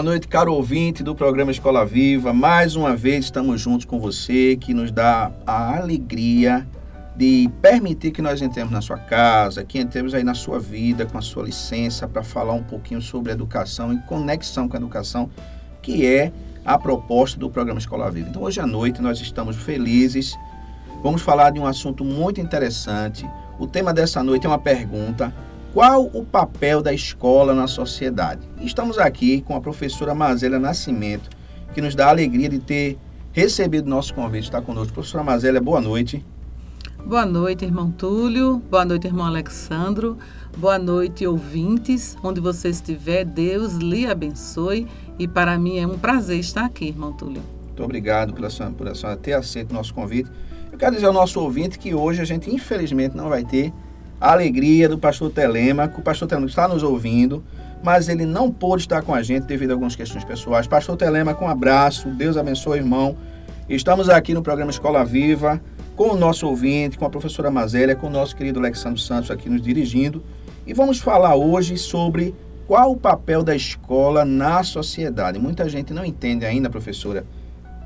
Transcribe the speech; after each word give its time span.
Boa 0.00 0.12
noite, 0.12 0.28
caro 0.28 0.54
ouvinte 0.54 1.02
do 1.02 1.14
programa 1.14 1.50
Escola 1.50 1.84
Viva. 1.84 2.32
Mais 2.32 2.74
uma 2.74 2.96
vez 2.96 3.26
estamos 3.26 3.60
juntos 3.60 3.84
com 3.84 4.00
você, 4.00 4.56
que 4.58 4.72
nos 4.72 4.90
dá 4.90 5.30
a 5.46 5.76
alegria 5.76 6.66
de 7.14 7.50
permitir 7.60 8.10
que 8.10 8.22
nós 8.22 8.40
entremos 8.40 8.72
na 8.72 8.80
sua 8.80 8.96
casa, 8.96 9.62
que 9.62 9.78
entremos 9.78 10.14
aí 10.14 10.24
na 10.24 10.32
sua 10.32 10.58
vida, 10.58 11.04
com 11.04 11.18
a 11.18 11.20
sua 11.20 11.42
licença, 11.42 12.08
para 12.08 12.22
falar 12.22 12.54
um 12.54 12.62
pouquinho 12.62 13.02
sobre 13.02 13.30
educação 13.30 13.92
e 13.92 13.98
conexão 14.08 14.66
com 14.66 14.74
a 14.74 14.80
educação, 14.80 15.28
que 15.82 16.06
é 16.06 16.32
a 16.64 16.78
proposta 16.78 17.38
do 17.38 17.50
programa 17.50 17.78
Escola 17.78 18.10
Viva. 18.10 18.30
Então, 18.30 18.40
hoje 18.40 18.58
à 18.58 18.66
noite 18.66 19.02
nós 19.02 19.20
estamos 19.20 19.54
felizes. 19.54 20.34
Vamos 21.02 21.20
falar 21.20 21.50
de 21.50 21.60
um 21.60 21.66
assunto 21.66 22.06
muito 22.06 22.40
interessante. 22.40 23.28
O 23.58 23.66
tema 23.66 23.92
dessa 23.92 24.22
noite 24.22 24.46
é 24.46 24.48
uma 24.48 24.58
pergunta 24.58 25.30
qual 25.72 26.10
o 26.12 26.24
papel 26.24 26.82
da 26.82 26.92
escola 26.92 27.54
na 27.54 27.66
sociedade? 27.66 28.40
Estamos 28.60 28.98
aqui 28.98 29.40
com 29.42 29.54
a 29.54 29.60
professora 29.60 30.14
Mazélia 30.14 30.58
Nascimento, 30.58 31.30
que 31.72 31.80
nos 31.80 31.94
dá 31.94 32.06
a 32.06 32.10
alegria 32.10 32.48
de 32.48 32.58
ter 32.58 32.98
recebido 33.32 33.88
nosso 33.88 34.12
convite, 34.12 34.44
está 34.44 34.60
conosco. 34.60 34.92
Professora 34.92 35.22
Mazélia, 35.22 35.60
boa 35.60 35.80
noite. 35.80 36.24
Boa 37.06 37.24
noite, 37.24 37.64
irmão 37.64 37.90
Túlio. 37.90 38.58
Boa 38.70 38.84
noite, 38.84 39.06
irmão 39.06 39.26
Alexandro. 39.26 40.18
Boa 40.56 40.78
noite, 40.78 41.26
ouvintes. 41.26 42.16
Onde 42.22 42.40
você 42.40 42.68
estiver, 42.68 43.24
Deus 43.24 43.74
lhe 43.74 44.06
abençoe. 44.06 44.86
E 45.18 45.28
para 45.28 45.56
mim 45.56 45.78
é 45.78 45.86
um 45.86 45.96
prazer 45.96 46.40
estar 46.40 46.64
aqui, 46.64 46.88
irmão 46.88 47.12
Túlio. 47.12 47.42
Muito 47.66 47.82
obrigado 47.84 48.34
pela 48.34 48.50
sua, 48.50 48.70
por 48.70 48.88
a 48.88 48.94
senhora 48.94 49.16
ter 49.16 49.34
aceito 49.34 49.70
o 49.70 49.74
nosso 49.74 49.94
convite. 49.94 50.30
Eu 50.70 50.76
quero 50.76 50.94
dizer 50.94 51.06
ao 51.06 51.12
nosso 51.12 51.40
ouvinte 51.40 51.78
que 51.78 51.94
hoje 51.94 52.20
a 52.20 52.24
gente, 52.24 52.52
infelizmente, 52.52 53.16
não 53.16 53.28
vai 53.28 53.44
ter 53.44 53.72
a 54.20 54.32
alegria 54.32 54.88
do 54.88 54.98
pastor 54.98 55.30
Telemaco. 55.30 56.00
O 56.00 56.04
pastor 56.04 56.28
Telemaco 56.28 56.50
está 56.50 56.68
nos 56.68 56.82
ouvindo, 56.82 57.42
mas 57.82 58.08
ele 58.08 58.26
não 58.26 58.50
pôde 58.50 58.82
estar 58.82 59.02
com 59.02 59.14
a 59.14 59.22
gente 59.22 59.44
devido 59.44 59.70
a 59.70 59.74
algumas 59.74 59.96
questões 59.96 60.24
pessoais. 60.24 60.66
Pastor 60.66 60.96
Telemaco, 60.96 61.44
um 61.44 61.48
abraço. 61.48 62.08
Deus 62.08 62.36
abençoe, 62.36 62.78
irmão. 62.78 63.16
Estamos 63.68 64.08
aqui 64.08 64.34
no 64.34 64.42
programa 64.42 64.70
Escola 64.70 65.04
Viva 65.04 65.60
com 65.96 66.12
o 66.12 66.16
nosso 66.16 66.46
ouvinte, 66.46 66.98
com 66.98 67.04
a 67.04 67.10
professora 67.10 67.50
Mazélia, 67.50 67.94
com 67.94 68.06
o 68.06 68.10
nosso 68.10 68.34
querido 68.34 68.58
Alexandre 68.58 69.00
Santos 69.00 69.30
aqui 69.30 69.48
nos 69.48 69.60
dirigindo. 69.60 70.22
E 70.66 70.72
vamos 70.72 70.98
falar 70.98 71.34
hoje 71.34 71.76
sobre 71.76 72.34
qual 72.66 72.92
o 72.92 72.96
papel 72.96 73.42
da 73.42 73.54
escola 73.54 74.24
na 74.24 74.62
sociedade. 74.62 75.38
Muita 75.38 75.68
gente 75.68 75.92
não 75.92 76.04
entende 76.04 76.46
ainda, 76.46 76.70
professora, 76.70 77.26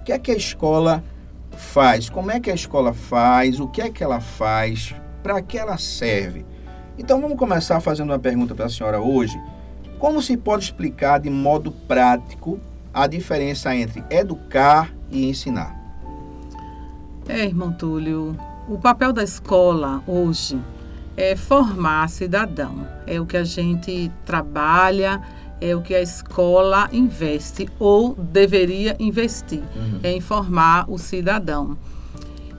o 0.00 0.04
que 0.04 0.12
é 0.12 0.18
que 0.18 0.30
a 0.30 0.36
escola 0.36 1.02
faz, 1.56 2.08
como 2.08 2.30
é 2.30 2.38
que 2.38 2.50
a 2.50 2.54
escola 2.54 2.92
faz, 2.92 3.58
o 3.58 3.66
que 3.66 3.80
é 3.80 3.90
que 3.90 4.04
ela 4.04 4.20
faz, 4.20 4.94
para 5.24 5.40
que 5.40 5.56
ela 5.56 5.78
serve. 5.78 6.44
Então 6.98 7.18
vamos 7.18 7.38
começar 7.38 7.80
fazendo 7.80 8.10
uma 8.10 8.18
pergunta 8.18 8.54
para 8.54 8.66
a 8.66 8.68
senhora 8.68 9.00
hoje. 9.00 9.40
Como 9.98 10.20
se 10.20 10.36
pode 10.36 10.64
explicar 10.64 11.18
de 11.18 11.30
modo 11.30 11.72
prático 11.72 12.60
a 12.92 13.06
diferença 13.06 13.74
entre 13.74 14.04
educar 14.10 14.92
e 15.10 15.26
ensinar? 15.26 15.74
É, 17.26 17.46
irmão 17.46 17.72
Túlio, 17.72 18.36
o 18.68 18.76
papel 18.76 19.14
da 19.14 19.24
escola 19.24 20.02
hoje 20.06 20.60
é 21.16 21.34
formar 21.34 22.06
cidadão. 22.10 22.86
É 23.06 23.18
o 23.18 23.24
que 23.24 23.38
a 23.38 23.44
gente 23.44 24.12
trabalha, 24.26 25.22
é 25.58 25.74
o 25.74 25.80
que 25.80 25.94
a 25.94 26.02
escola 26.02 26.86
investe 26.92 27.66
ou 27.78 28.14
deveria 28.14 28.94
investir, 28.98 29.62
uhum. 29.74 30.00
é 30.02 30.14
informar 30.14 30.84
o 30.86 30.98
cidadão. 30.98 31.78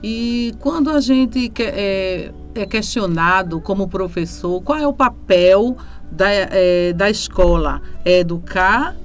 E 0.02 0.52
quando 0.58 0.90
a 0.90 1.00
gente 1.00 1.52
é, 1.58 2.32
é 2.60 2.66
questionado 2.66 3.60
como 3.60 3.88
professor 3.88 4.60
qual 4.62 4.78
é 4.78 4.86
o 4.86 4.92
papel 4.92 5.76
da, 6.10 6.30
é, 6.30 6.92
da 6.92 7.10
escola, 7.10 7.82
é 8.04 8.20
educar 8.20 8.96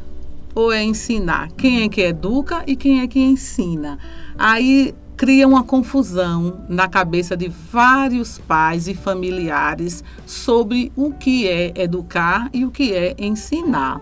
ou 0.53 0.71
é 0.71 0.83
ensinar? 0.83 1.49
Quem 1.57 1.83
é 1.83 1.89
que 1.89 2.01
educa 2.01 2.63
e 2.67 2.75
quem 2.75 3.01
é 3.01 3.07
que 3.07 3.19
ensina? 3.19 3.97
Aí 4.37 4.93
cria 5.15 5.47
uma 5.47 5.63
confusão 5.63 6.65
na 6.67 6.87
cabeça 6.87 7.37
de 7.37 7.47
vários 7.47 8.39
pais 8.39 8.87
e 8.87 8.95
familiares 8.95 10.03
sobre 10.25 10.91
o 10.95 11.11
que 11.11 11.47
é 11.47 11.71
educar 11.75 12.49
e 12.53 12.65
o 12.65 12.71
que 12.71 12.93
é 12.93 13.15
ensinar. 13.19 14.01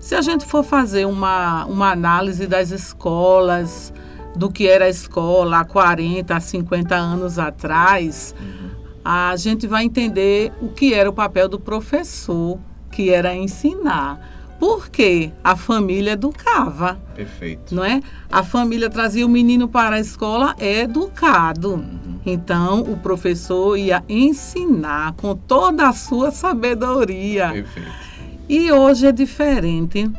Se 0.00 0.14
a 0.14 0.20
gente 0.20 0.44
for 0.44 0.64
fazer 0.64 1.04
uma, 1.06 1.64
uma 1.66 1.90
análise 1.90 2.46
das 2.46 2.70
escolas, 2.70 3.92
do 4.36 4.50
que 4.50 4.68
era 4.68 4.84
a 4.84 4.88
escola 4.88 5.60
há 5.60 5.64
40, 5.64 6.38
50 6.38 6.94
anos 6.94 7.38
atrás, 7.38 8.34
uhum. 8.38 8.65
A 9.08 9.36
gente 9.36 9.68
vai 9.68 9.84
entender 9.84 10.52
o 10.60 10.68
que 10.68 10.92
era 10.92 11.08
o 11.08 11.12
papel 11.12 11.48
do 11.48 11.60
professor, 11.60 12.58
que 12.90 13.08
era 13.08 13.32
ensinar 13.32 14.34
porque 14.58 15.30
a 15.44 15.54
família 15.54 16.12
educava. 16.12 16.98
Perfeito. 17.14 17.72
Não 17.74 17.84
é? 17.84 18.00
A 18.32 18.42
família 18.42 18.88
trazia 18.88 19.24
o 19.24 19.28
menino 19.28 19.68
para 19.68 19.96
a 19.96 20.00
escola 20.00 20.56
educado. 20.58 21.74
Uhum. 21.74 22.18
Então, 22.24 22.80
o 22.80 22.96
professor 22.96 23.76
ia 23.76 24.02
ensinar 24.08 25.12
com 25.12 25.36
toda 25.36 25.86
a 25.86 25.92
sua 25.92 26.30
sabedoria. 26.30 27.50
Perfeito. 27.50 27.90
E 28.48 28.72
hoje 28.72 29.06
é 29.06 29.12
diferente. 29.12 30.10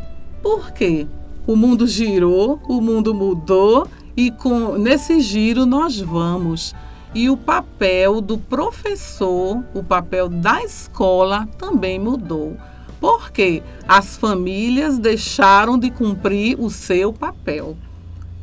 Por 0.41 0.71
quê? 0.71 1.07
O 1.47 1.55
mundo 1.55 1.87
girou, 1.87 2.61
o 2.69 2.79
mundo 2.79 3.13
mudou 3.13 3.87
e 4.15 4.29
com 4.29 4.77
nesse 4.77 5.19
giro 5.19 5.65
nós 5.65 5.99
vamos. 5.99 6.75
E 7.13 7.29
o 7.29 7.37
papel 7.37 8.21
do 8.21 8.37
professor, 8.37 9.63
o 9.73 9.83
papel 9.83 10.29
da 10.29 10.63
escola 10.63 11.47
também 11.57 11.97
mudou 11.99 12.57
porque 12.99 13.61
as 13.87 14.17
famílias 14.17 14.97
deixaram 14.97 15.77
de 15.77 15.91
cumprir 15.91 16.59
o 16.59 16.69
seu 16.69 17.13
papel. 17.13 17.77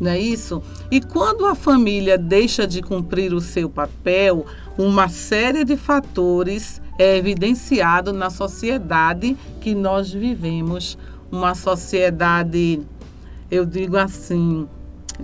Não 0.01 0.11
é 0.11 0.19
isso? 0.19 0.63
E 0.91 1.01
quando 1.01 1.47
a 1.47 1.55
família 1.55 2.19
deixa 2.19 2.67
de 2.67 2.83
cumprir 2.83 3.33
o 3.33 3.41
seu 3.41 3.71
papel, 3.71 4.45
uma 4.77 5.09
série 5.09 5.65
de 5.65 5.77
fatores 5.77 6.83
é 6.99 7.17
evidenciado 7.17 8.13
na 8.13 8.29
sociedade 8.29 9.37
que 9.61 9.75
nós 9.75 10.13
vivemos. 10.13 10.99
Uma 11.31 11.55
sociedade, 11.55 12.83
eu 13.51 13.65
digo 13.65 13.97
assim, 13.97 14.69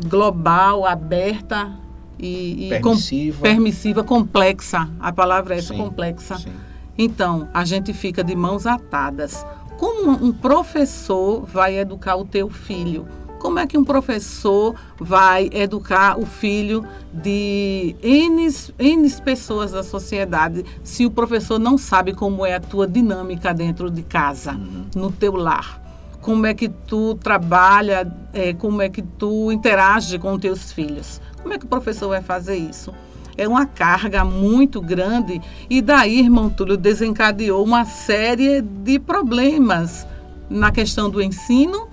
global, 0.06 0.86
aberta 0.86 1.72
e, 2.20 2.66
e 2.66 2.68
permissiva. 2.68 3.36
Com, 3.36 3.42
permissiva, 3.42 4.04
complexa. 4.04 4.88
A 4.98 5.12
palavra 5.12 5.54
é 5.54 5.58
essa, 5.58 5.74
sim, 5.74 5.78
complexa. 5.78 6.38
Sim. 6.38 6.52
Então, 6.96 7.48
a 7.54 7.64
gente 7.64 7.92
fica 7.92 8.22
de 8.22 8.36
mãos 8.36 8.66
atadas. 8.66 9.44
Como 9.78 10.10
um 10.10 10.32
professor 10.32 11.46
vai 11.46 11.78
educar 11.78 12.16
o 12.16 12.24
teu 12.24 12.50
filho? 12.50 13.06
Como 13.38 13.58
é 13.58 13.66
que 13.66 13.78
um 13.78 13.84
professor 13.84 14.74
vai 14.98 15.48
educar 15.50 16.20
o 16.20 16.26
filho 16.26 16.84
de 17.10 17.96
N, 18.02 18.54
N 18.78 19.10
pessoas 19.24 19.72
da 19.72 19.82
sociedade 19.82 20.62
se 20.84 21.06
o 21.06 21.10
professor 21.10 21.58
não 21.58 21.78
sabe 21.78 22.12
como 22.12 22.44
é 22.44 22.54
a 22.54 22.60
tua 22.60 22.86
dinâmica 22.86 23.54
dentro 23.54 23.90
de 23.90 24.02
casa, 24.02 24.52
uhum. 24.52 24.84
no 24.94 25.10
teu 25.10 25.34
lar? 25.36 25.80
Como 26.20 26.44
é 26.44 26.52
que 26.52 26.68
tu 26.68 27.14
trabalha, 27.14 28.06
é, 28.34 28.52
como 28.52 28.82
é 28.82 28.90
que 28.90 29.00
tu 29.00 29.50
interage 29.50 30.18
com 30.18 30.38
teus 30.38 30.70
filhos? 30.70 31.18
Como 31.42 31.54
é 31.54 31.58
que 31.58 31.64
o 31.64 31.68
professor 31.68 32.08
vai 32.08 32.22
fazer 32.22 32.56
isso? 32.56 32.92
é 33.40 33.48
uma 33.48 33.64
carga 33.64 34.22
muito 34.22 34.82
grande 34.82 35.40
e 35.70 35.80
daí, 35.80 36.20
irmão 36.20 36.50
Túlio, 36.50 36.76
desencadeou 36.76 37.64
uma 37.64 37.86
série 37.86 38.60
de 38.60 38.98
problemas 38.98 40.06
na 40.50 40.70
questão 40.70 41.08
do 41.08 41.22
ensino 41.22 41.88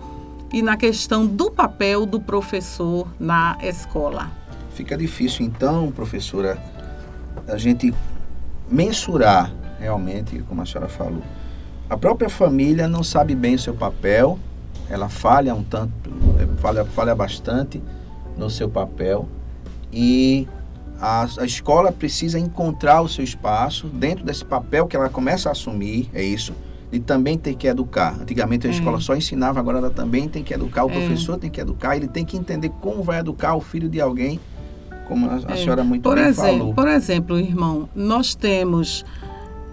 e 0.52 0.62
na 0.62 0.76
questão 0.76 1.26
do 1.26 1.50
papel 1.50 2.06
do 2.06 2.20
professor 2.20 3.08
na 3.18 3.58
escola. 3.62 4.30
Fica 4.74 4.98
difícil 4.98 5.46
então, 5.46 5.90
professora, 5.90 6.62
a 7.48 7.58
gente 7.58 7.94
mensurar 8.70 9.50
realmente, 9.80 10.44
como 10.50 10.62
a 10.62 10.66
senhora 10.66 10.90
falou. 10.90 11.24
A 11.90 11.96
própria 11.96 12.30
família 12.30 12.90
não 12.90 13.04
sabe 13.04 13.34
bem 13.34 13.56
o 13.56 13.60
seu 13.60 13.74
papel, 13.74 14.38
ela 14.90 15.08
falha 15.08 15.56
um 15.56 15.64
tanto, 15.64 16.12
falha, 16.58 16.84
falha 16.84 17.16
bastante 17.16 17.82
no 18.38 18.50
seu 18.50 18.68
papel 18.68 19.30
e 19.92 20.48
a, 21.00 21.28
a 21.39 21.45
escola 21.45 21.92
precisa 21.92 22.39
encontrar 22.39 23.01
o 23.01 23.10
seu 23.10 23.24
espaço 23.24 23.88
dentro 23.88 24.25
desse 24.25 24.44
papel 24.44 24.88
que 24.88 24.95
ela 24.95 25.10
começa 25.10 25.50
a 25.50 25.51
assumir, 25.51 26.10
é 26.13 26.24
isso, 26.24 26.54
e 26.92 27.00
também 27.00 27.38
tem 27.38 27.54
que 27.54 27.68
educar. 27.68 28.18
Antigamente 28.19 28.68
a 28.68 28.69
é. 28.69 28.74
escola 28.74 29.00
só 29.00 29.16
ensinava, 29.16 29.60
agora 29.60 29.78
ela 29.78 29.89
também 29.89 30.28
tem 30.28 30.44
que 30.44 30.54
educar, 30.54 30.86
o 30.86 30.89
é. 30.89 30.94
professor 30.94 31.38
tem 31.38 31.50
que 31.50 31.62
educar, 31.62 31.95
ele 31.95 32.07
tem 32.07 32.25
que 32.25 32.38
entender 32.38 32.69
como 32.81 33.04
vai 33.04 33.19
educar 33.19 33.56
o 33.56 33.62
filho 33.62 33.89
de 33.89 34.01
alguém, 34.01 34.39
como 35.07 35.30
a, 35.30 35.36
a 35.48 35.54
é. 35.54 35.57
senhora 35.57 35.84
muito 35.84 36.04
por 36.04 36.16
bem 36.16 36.25
exemplo, 36.25 36.57
falou. 36.57 36.74
Por 36.74 36.88
exemplo, 36.88 37.40
irmão, 37.40 37.90
nós 37.95 38.36
temos 38.36 39.06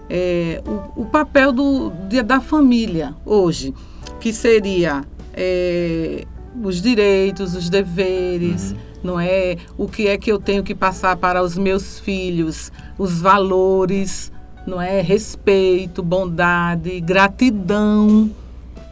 é, 0.09 0.61
o, 0.65 1.01
o, 1.01 1.05
papel 1.05 1.51
do, 1.51 1.91
de, 2.07 2.21
da 2.21 2.39
família 2.39 3.15
hoje, 3.25 3.73
que 4.19 4.31
seria 4.31 5.03
é, 5.33 6.25
os 6.63 6.81
direitos, 6.81 7.55
os 7.55 7.69
deveres, 7.69 8.71
uhum. 8.71 8.77
Não 9.05 9.19
é? 9.19 9.55
O 9.77 9.87
que 9.87 10.07
é 10.07 10.17
que 10.17 10.31
eu 10.31 10.39
tenho 10.39 10.63
que 10.63 10.73
passar 10.73 11.15
para 11.15 11.41
os 11.41 11.57
meus 11.57 11.99
filhos, 11.99 12.71
os 12.97 13.21
valores, 13.21 14.31
não 14.65 14.81
é? 14.81 14.99
Respeito, 14.99 16.01
bondade, 16.01 16.99
gratidão. 16.99 18.29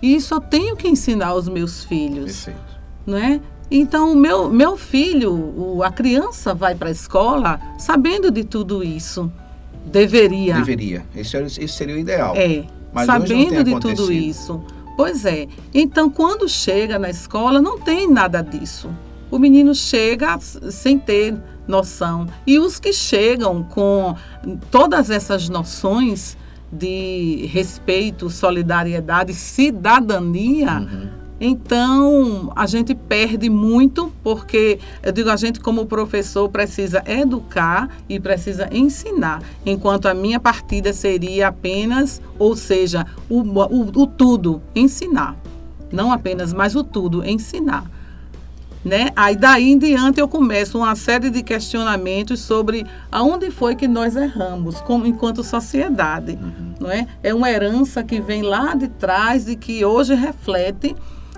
Isso 0.01 0.36
eu 0.36 0.39
tenho 0.39 0.75
que 0.75 0.88
ensinar 0.88 1.27
aos 1.27 1.50
meus 1.50 1.83
filhos. 1.83 2.45
Perfeito. 2.45 2.74
Não 3.06 3.18
é? 3.18 3.42
Então, 3.71 4.13
o 4.13 4.15
meu, 4.15 4.50
meu 4.50 4.77
filho, 4.77 5.81
a 5.81 5.92
criança 5.92 6.54
vai 6.54 6.75
para 6.75 6.89
a 6.89 6.92
escola 6.92 7.60
sabendo 7.80 8.30
de 8.30 8.44
tudo 8.44 8.83
isso. 8.83 9.31
Deveria. 9.86 10.56
Deveria. 10.56 11.06
Esse, 11.15 11.38
esse 11.38 11.68
seria 11.69 11.95
o 11.95 11.98
ideal. 11.98 12.36
É. 12.36 12.65
Mas 12.94 13.07
sabendo 13.07 13.63
de 13.63 13.80
tudo 13.80 14.12
isso. 14.12 14.63
Pois 14.95 15.25
é. 15.25 15.48
Então, 15.74 16.10
quando 16.10 16.48
chega 16.48 17.00
na 17.00 17.10
escola, 17.10 17.60
não 17.60 17.80
tem 17.80 18.07
nada 18.07 18.42
disso. 18.42 18.89
O 19.33 19.39
menino 19.39 19.74
chega 19.74 20.38
sem 20.39 21.00
ter 21.00 21.35
noção. 21.68 22.27
E 22.45 22.59
os 22.59 22.80
que 22.80 22.94
chegam 22.94 23.63
com 23.63 24.15
todas 24.69 25.09
essas 25.09 25.50
noções 25.50 26.38
de 26.71 27.50
respeito, 27.51 28.30
solidariedade, 28.30 29.33
cidadania, 29.33 30.80
uhum 30.81 31.24
então, 31.45 32.53
a 32.56 32.65
gente 32.65 32.95
perde 32.95 33.50
muito 33.50 34.09
porque, 34.24 34.80
eu 35.01 35.12
digo, 35.12 35.30
a 35.30 35.36
gente 35.36 35.59
como 35.59 35.86
professor 35.86 36.47
precisa 36.47 37.03
educar 37.06 37.89
e 38.07 38.18
precisa 38.18 38.69
ensinar, 38.71 39.41
enquanto 39.65 40.06
a 40.06 40.13
minha 40.13 40.39
partida 40.39 40.94
seria 40.94 41.50
apenas, 41.50 42.21
ou 42.39 42.56
seja, 42.56 43.06
o, 43.29 43.41
o, 43.41 44.03
o 44.03 44.07
tudo, 44.07 44.62
ensinar. 44.74 45.36
Não 45.91 46.13
apenas, 46.13 46.53
mas 46.53 46.77
o 46.77 46.83
tudo, 46.83 47.25
ensinar. 47.25 47.91
Né? 48.83 49.12
Aí 49.15 49.35
daí 49.38 49.71
em 49.71 49.77
diante 49.77 50.19
eu 50.19 50.27
começo 50.27 50.77
uma 50.77 50.94
série 50.94 51.30
de 51.30 51.41
questionamentos 51.41 52.41
sobre 52.41 52.85
aonde 53.09 53.50
foi 53.50 53.75
que 53.75 53.88
nós 53.88 54.13
erramos 54.18 54.81
como 54.81 55.06
enquanto 55.06 55.41
sociedade, 55.41 56.33
uhum. 56.33 56.74
não 56.81 56.91
é? 56.91 57.07
É 57.24 57.33
uma 57.33 57.50
herança 57.50 58.03
que 58.03 58.19
vem 58.19 58.41
lá 58.41 58.75
de 58.75 58.89
trás 58.89 59.47
e 59.47 59.56
que 59.56 59.85
hoje 59.85 60.13
reflete 60.15 60.97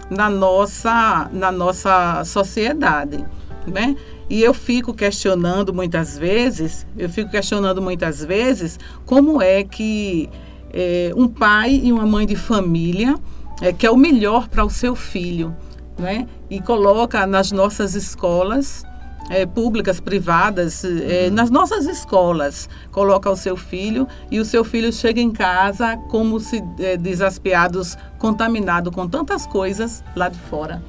na 0.09 0.27
nossa, 0.27 1.29
na 1.31 1.51
nossa 1.51 2.23
sociedade, 2.23 3.23
né? 3.67 3.95
E 4.29 4.41
eu 4.41 4.53
fico 4.53 4.91
questionando 4.91 5.71
muitas 5.71 6.17
vezes, 6.17 6.85
eu 6.97 7.07
fico 7.09 7.29
questionando 7.29 7.79
muitas 7.79 8.25
vezes 8.25 8.79
como 9.05 9.39
é 9.39 9.63
que 9.63 10.29
é, 10.73 11.11
um 11.15 11.27
pai 11.27 11.79
e 11.83 11.93
uma 11.93 12.05
mãe 12.05 12.25
de 12.25 12.35
família 12.35 13.15
é, 13.61 13.71
quer 13.71 13.91
o 13.91 13.97
melhor 13.97 14.47
para 14.49 14.65
o 14.65 14.69
seu 14.69 14.95
filho, 14.95 15.55
né? 15.97 16.27
E 16.49 16.61
coloca 16.61 17.25
nas 17.25 17.51
nossas 17.51 17.95
escolas 17.95 18.85
é, 19.29 19.45
públicas, 19.45 19.99
privadas, 19.99 20.83
é, 20.83 21.29
nas 21.29 21.49
nossas 21.49 21.85
escolas, 21.85 22.69
coloca 22.91 23.29
o 23.29 23.35
seu 23.35 23.57
filho 23.57 24.07
e 24.29 24.39
o 24.39 24.45
seu 24.45 24.63
filho 24.63 24.91
chega 24.93 25.19
em 25.19 25.31
casa 25.31 25.97
como 26.09 26.39
se 26.39 26.63
é, 26.79 26.95
desaspiados, 26.95 27.97
contaminado 28.19 28.91
com 28.91 29.07
tantas 29.07 29.47
coisas 29.47 30.03
lá 30.15 30.29
de 30.29 30.39
fora, 30.39 30.81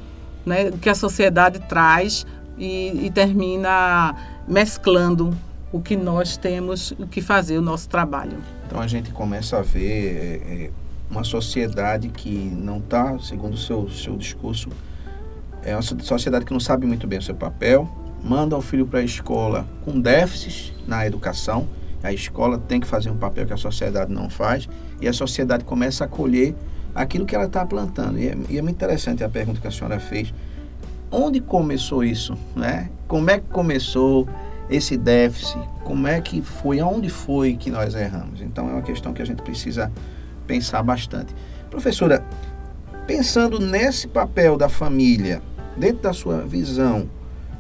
né, 0.45 0.71
que 0.71 0.89
a 0.89 0.95
sociedade 0.95 1.61
traz 1.69 2.27
e, 2.59 3.07
e 3.07 3.11
termina 3.11 4.15
mesclando 4.47 5.37
o 5.73 5.81
que 5.81 5.97
nós 5.97 6.37
temos 6.37 6.93
que 7.11 7.21
fazer, 7.21 7.59
o 7.59 7.63
nosso 7.63 7.89
trabalho. 7.89 8.39
Então 8.67 8.81
a 8.81 8.87
gente 8.87 9.11
começa 9.11 9.59
a 9.59 9.63
ver 9.63 10.43
é, 10.47 10.71
uma 11.11 11.25
sociedade 11.25 12.09
que 12.09 12.31
não 12.31 12.79
está, 12.79 13.19
segundo 13.19 13.55
o 13.55 13.59
seu, 13.59 13.89
seu 13.89 14.17
discurso, 14.17 14.69
é 15.67 15.75
uma 15.75 15.83
sociedade 15.83 16.45
que 16.45 16.53
não 16.53 16.61
sabe 16.61 16.87
muito 16.87 17.09
bem 17.09 17.19
o 17.19 17.23
seu 17.23 17.35
papel, 17.35 17.89
manda 18.23 18.57
o 18.57 18.63
filho 18.63 18.87
para 18.87 19.01
a 19.01 19.03
escola 19.03 19.67
com 19.85 20.01
déficits 20.01 20.73
na 20.87 21.05
educação, 21.05 21.69
a 22.05 22.13
escola 22.13 22.57
tem 22.57 22.79
que 22.79 22.87
fazer 22.87 23.11
um 23.11 23.17
papel 23.17 23.45
que 23.47 23.53
a 23.53 23.57
sociedade 23.57 24.13
não 24.13 24.31
faz, 24.31 24.69
e 25.01 25.09
a 25.09 25.13
sociedade 25.13 25.65
começa 25.65 26.05
a 26.05 26.09
colher 26.09 26.55
aquilo 26.95 27.27
que 27.27 27.35
ela 27.35 27.47
está 27.47 27.67
plantando. 27.67 28.17
E 28.17 28.29
é, 28.29 28.37
e 28.49 28.59
é, 28.59 28.63
muito 28.63 28.77
interessante 28.77 29.25
a 29.25 29.29
pergunta 29.29 29.61
que 29.61 29.67
a 29.67 29.71
senhora 29.73 29.99
fez. 29.99 30.33
Onde 31.11 31.41
começou 31.41 32.05
isso? 32.05 32.39
Né? 32.55 32.89
Como 33.09 33.29
é 33.29 33.41
que 33.41 33.49
começou 33.49 34.29
esse 34.71 34.97
déficit? 34.97 35.59
Como 35.83 36.07
é 36.07 36.21
que 36.21 36.41
foi? 36.43 36.79
Aonde 36.79 37.09
foi 37.11 37.57
que 37.57 37.71
nós 37.71 37.97
erramos? 37.97 38.41
Então 38.41 38.69
é 38.69 38.73
uma 38.73 38.83
questão 38.83 39.13
que 39.13 39.21
a 39.21 39.27
gente 39.27 39.43
precisa 39.43 39.91
pensar 40.47 40.83
bastante. 40.85 41.35
Professora, 41.71 42.25
pensando 43.05 43.59
nesse 43.59 44.07
papel 44.07 44.57
da 44.57 44.69
família, 44.69 45.43
dentro 45.77 46.03
da 46.03 46.13
sua 46.13 46.41
visão, 46.41 47.09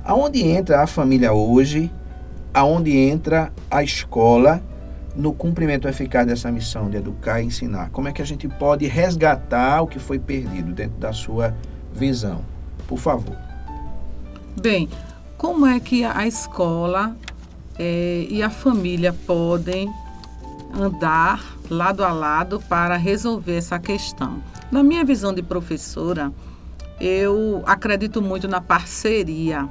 Aonde 0.07 0.41
entra 0.41 0.85
a 0.85 0.87
família 0.87 1.33
hoje? 1.33 1.91
Aonde 2.55 2.97
entra 2.97 3.53
a 3.69 3.83
escola 3.83 4.63
no 5.17 5.33
cumprimento 5.33 5.89
eficaz 5.89 6.25
dessa 6.25 6.49
missão 6.53 6.89
de 6.89 6.99
educar 6.99 7.43
e 7.43 7.47
ensinar? 7.47 7.91
Como 7.91 8.07
é 8.07 8.13
que 8.13 8.23
a 8.23 8.25
gente 8.25 8.47
pode 8.47 8.87
resgatar 8.87 9.83
o 9.83 9.89
que 9.89 9.99
foi 9.99 10.21
perdido 10.21 10.73
dentro 10.73 10.97
da 10.99 11.13
sua 11.13 11.57
visão? 11.93 12.45
Por 12.87 12.99
favor. 12.99 13.37
Bem, 14.63 14.89
como 15.37 15.67
é 15.67 15.81
que 15.81 16.05
a 16.05 16.25
escola 16.25 17.17
é, 17.77 18.29
e 18.31 18.45
a 18.45 18.49
família 18.49 19.13
podem 19.13 19.93
andar 20.73 21.57
lado 21.69 22.05
a 22.05 22.13
lado 22.13 22.63
para 22.69 22.97
resolver 22.97 23.57
essa 23.57 23.77
questão? 23.81 24.41
Na 24.71 24.85
minha 24.85 25.05
visão 25.05 25.35
de 25.35 25.43
professora, 25.43 26.33
eu 27.01 27.63
acredito 27.67 28.23
muito 28.23 28.49
na 28.49 28.61
parceria 28.61 29.69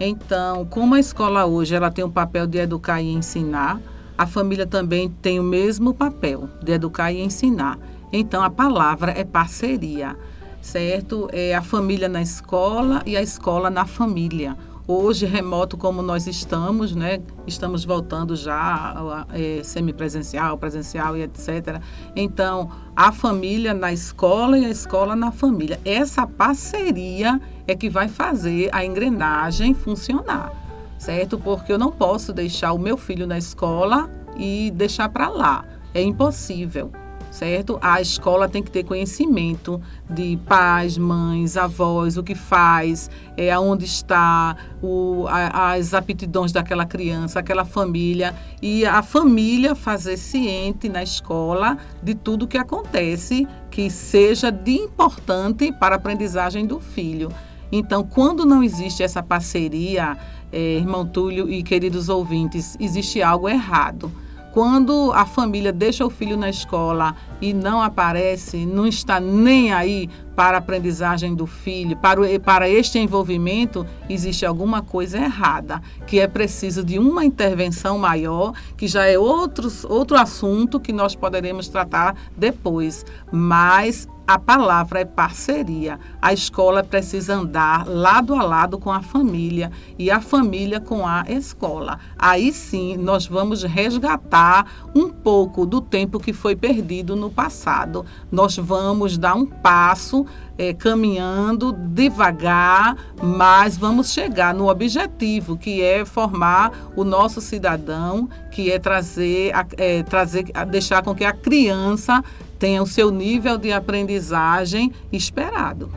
então, 0.00 0.64
como 0.66 0.94
a 0.94 1.00
escola 1.00 1.44
hoje 1.44 1.74
ela 1.74 1.90
tem 1.90 2.04
o 2.04 2.10
papel 2.10 2.46
de 2.46 2.58
educar 2.58 3.02
e 3.02 3.12
ensinar, 3.12 3.80
a 4.16 4.26
família 4.26 4.66
também 4.66 5.08
tem 5.10 5.40
o 5.40 5.42
mesmo 5.42 5.92
papel 5.92 6.48
de 6.62 6.72
educar 6.72 7.12
e 7.12 7.20
ensinar. 7.20 7.78
Então, 8.12 8.42
a 8.42 8.48
palavra 8.48 9.10
é 9.10 9.24
parceria, 9.24 10.16
certo? 10.62 11.28
É 11.32 11.54
a 11.54 11.62
família 11.62 12.08
na 12.08 12.22
escola 12.22 13.02
e 13.04 13.16
a 13.16 13.22
escola 13.22 13.70
na 13.70 13.86
família. 13.86 14.56
Hoje, 14.90 15.26
remoto 15.26 15.76
como 15.76 16.00
nós 16.00 16.26
estamos, 16.26 16.94
né? 16.94 17.20
Estamos 17.46 17.84
voltando 17.84 18.34
já 18.34 19.26
é, 19.34 19.62
semipresencial, 19.62 20.56
presencial 20.56 21.14
e 21.14 21.24
etc. 21.24 21.78
Então, 22.16 22.70
a 22.96 23.12
família 23.12 23.74
na 23.74 23.92
escola 23.92 24.58
e 24.58 24.64
a 24.64 24.70
escola 24.70 25.14
na 25.14 25.30
família. 25.30 25.78
Essa 25.84 26.26
parceria 26.26 27.38
é 27.66 27.74
que 27.74 27.90
vai 27.90 28.08
fazer 28.08 28.70
a 28.72 28.82
engrenagem 28.82 29.74
funcionar, 29.74 30.54
certo? 30.96 31.36
Porque 31.38 31.70
eu 31.70 31.78
não 31.78 31.92
posso 31.92 32.32
deixar 32.32 32.72
o 32.72 32.78
meu 32.78 32.96
filho 32.96 33.26
na 33.26 33.36
escola 33.36 34.10
e 34.38 34.70
deixar 34.70 35.10
para 35.10 35.28
lá. 35.28 35.66
É 35.92 36.00
impossível 36.00 36.90
certo? 37.38 37.78
A 37.80 38.00
escola 38.00 38.48
tem 38.48 38.62
que 38.62 38.70
ter 38.70 38.82
conhecimento 38.82 39.80
de 40.10 40.36
pais, 40.44 40.98
mães, 40.98 41.56
avós, 41.56 42.16
o 42.16 42.22
que 42.22 42.34
faz, 42.34 43.08
é, 43.36 43.52
aonde 43.52 43.84
está, 43.84 44.56
o, 44.82 45.24
a, 45.28 45.74
as 45.74 45.94
aptidões 45.94 46.50
daquela 46.50 46.84
criança, 46.84 47.38
aquela 47.38 47.64
família, 47.64 48.34
e 48.60 48.84
a 48.84 49.02
família 49.02 49.76
fazer 49.76 50.16
ciente 50.16 50.88
na 50.88 51.02
escola 51.02 51.78
de 52.02 52.14
tudo 52.14 52.48
que 52.48 52.58
acontece 52.58 53.46
que 53.70 53.88
seja 53.88 54.50
de 54.50 54.72
importante 54.72 55.70
para 55.70 55.94
a 55.94 55.98
aprendizagem 55.98 56.66
do 56.66 56.80
filho. 56.80 57.28
Então, 57.70 58.02
quando 58.02 58.44
não 58.44 58.64
existe 58.64 59.02
essa 59.02 59.22
parceria, 59.22 60.16
é, 60.50 60.78
irmão 60.78 61.06
Túlio 61.06 61.48
e 61.48 61.62
queridos 61.62 62.08
ouvintes, 62.08 62.76
existe 62.80 63.22
algo 63.22 63.48
errado. 63.48 64.10
Quando 64.52 65.12
a 65.12 65.26
família 65.26 65.72
deixa 65.72 66.04
o 66.04 66.10
filho 66.10 66.36
na 66.36 66.48
escola 66.48 67.14
e 67.40 67.52
não 67.52 67.82
aparece, 67.82 68.66
não 68.66 68.86
está 68.86 69.20
nem 69.20 69.72
aí 69.72 70.08
para 70.34 70.56
a 70.56 70.60
aprendizagem 70.60 71.34
do 71.34 71.46
filho, 71.46 71.96
para, 71.96 72.20
o, 72.20 72.40
para 72.40 72.68
este 72.68 72.98
envolvimento, 72.98 73.84
existe 74.08 74.46
alguma 74.46 74.82
coisa 74.82 75.18
errada, 75.18 75.82
que 76.06 76.20
é 76.20 76.28
preciso 76.28 76.84
de 76.84 76.96
uma 76.96 77.24
intervenção 77.24 77.98
maior, 77.98 78.52
que 78.76 78.86
já 78.86 79.04
é 79.06 79.18
outros, 79.18 79.84
outro 79.84 80.16
assunto 80.16 80.78
que 80.78 80.92
nós 80.92 81.16
poderemos 81.16 81.66
tratar 81.68 82.14
depois. 82.36 83.04
Mas 83.32 84.06
a 84.28 84.38
palavra 84.38 85.00
é 85.00 85.06
parceria. 85.06 85.98
A 86.20 86.34
escola 86.34 86.84
precisa 86.84 87.34
andar 87.34 87.88
lado 87.88 88.34
a 88.34 88.42
lado 88.42 88.78
com 88.78 88.92
a 88.92 89.00
família 89.00 89.72
e 89.98 90.10
a 90.10 90.20
família 90.20 90.78
com 90.78 91.06
a 91.06 91.24
escola. 91.26 91.98
Aí 92.18 92.52
sim 92.52 92.98
nós 92.98 93.26
vamos 93.26 93.62
resgatar 93.62 94.66
um 94.94 95.08
pouco 95.08 95.64
do 95.64 95.80
tempo 95.80 96.20
que 96.20 96.34
foi 96.34 96.54
perdido 96.54 97.16
no 97.16 97.27
passado. 97.30 98.04
Nós 98.30 98.56
vamos 98.56 99.16
dar 99.18 99.34
um 99.34 99.46
passo 99.46 100.26
é, 100.56 100.74
caminhando 100.74 101.72
devagar, 101.72 102.96
mas 103.22 103.76
vamos 103.76 104.12
chegar 104.12 104.52
no 104.52 104.68
objetivo 104.68 105.56
que 105.56 105.82
é 105.82 106.04
formar 106.04 106.72
o 106.96 107.04
nosso 107.04 107.40
cidadão, 107.40 108.28
que 108.50 108.70
é 108.70 108.78
trazer, 108.78 109.52
é, 109.76 110.02
trazer 110.02 110.44
deixar 110.68 111.02
com 111.02 111.14
que 111.14 111.24
a 111.24 111.32
criança 111.32 112.22
tenha 112.58 112.82
o 112.82 112.86
seu 112.86 113.10
nível 113.10 113.56
de 113.56 113.72
aprendizagem 113.72 114.92
esperado. 115.12 115.90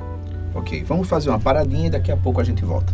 Ok, 0.54 0.84
vamos 0.84 1.08
fazer 1.08 1.30
uma 1.30 1.40
paradinha 1.40 1.88
e 1.88 1.90
daqui 1.90 2.12
a 2.12 2.18
pouco 2.18 2.40
a 2.40 2.44
gente 2.44 2.64
volta. 2.64 2.94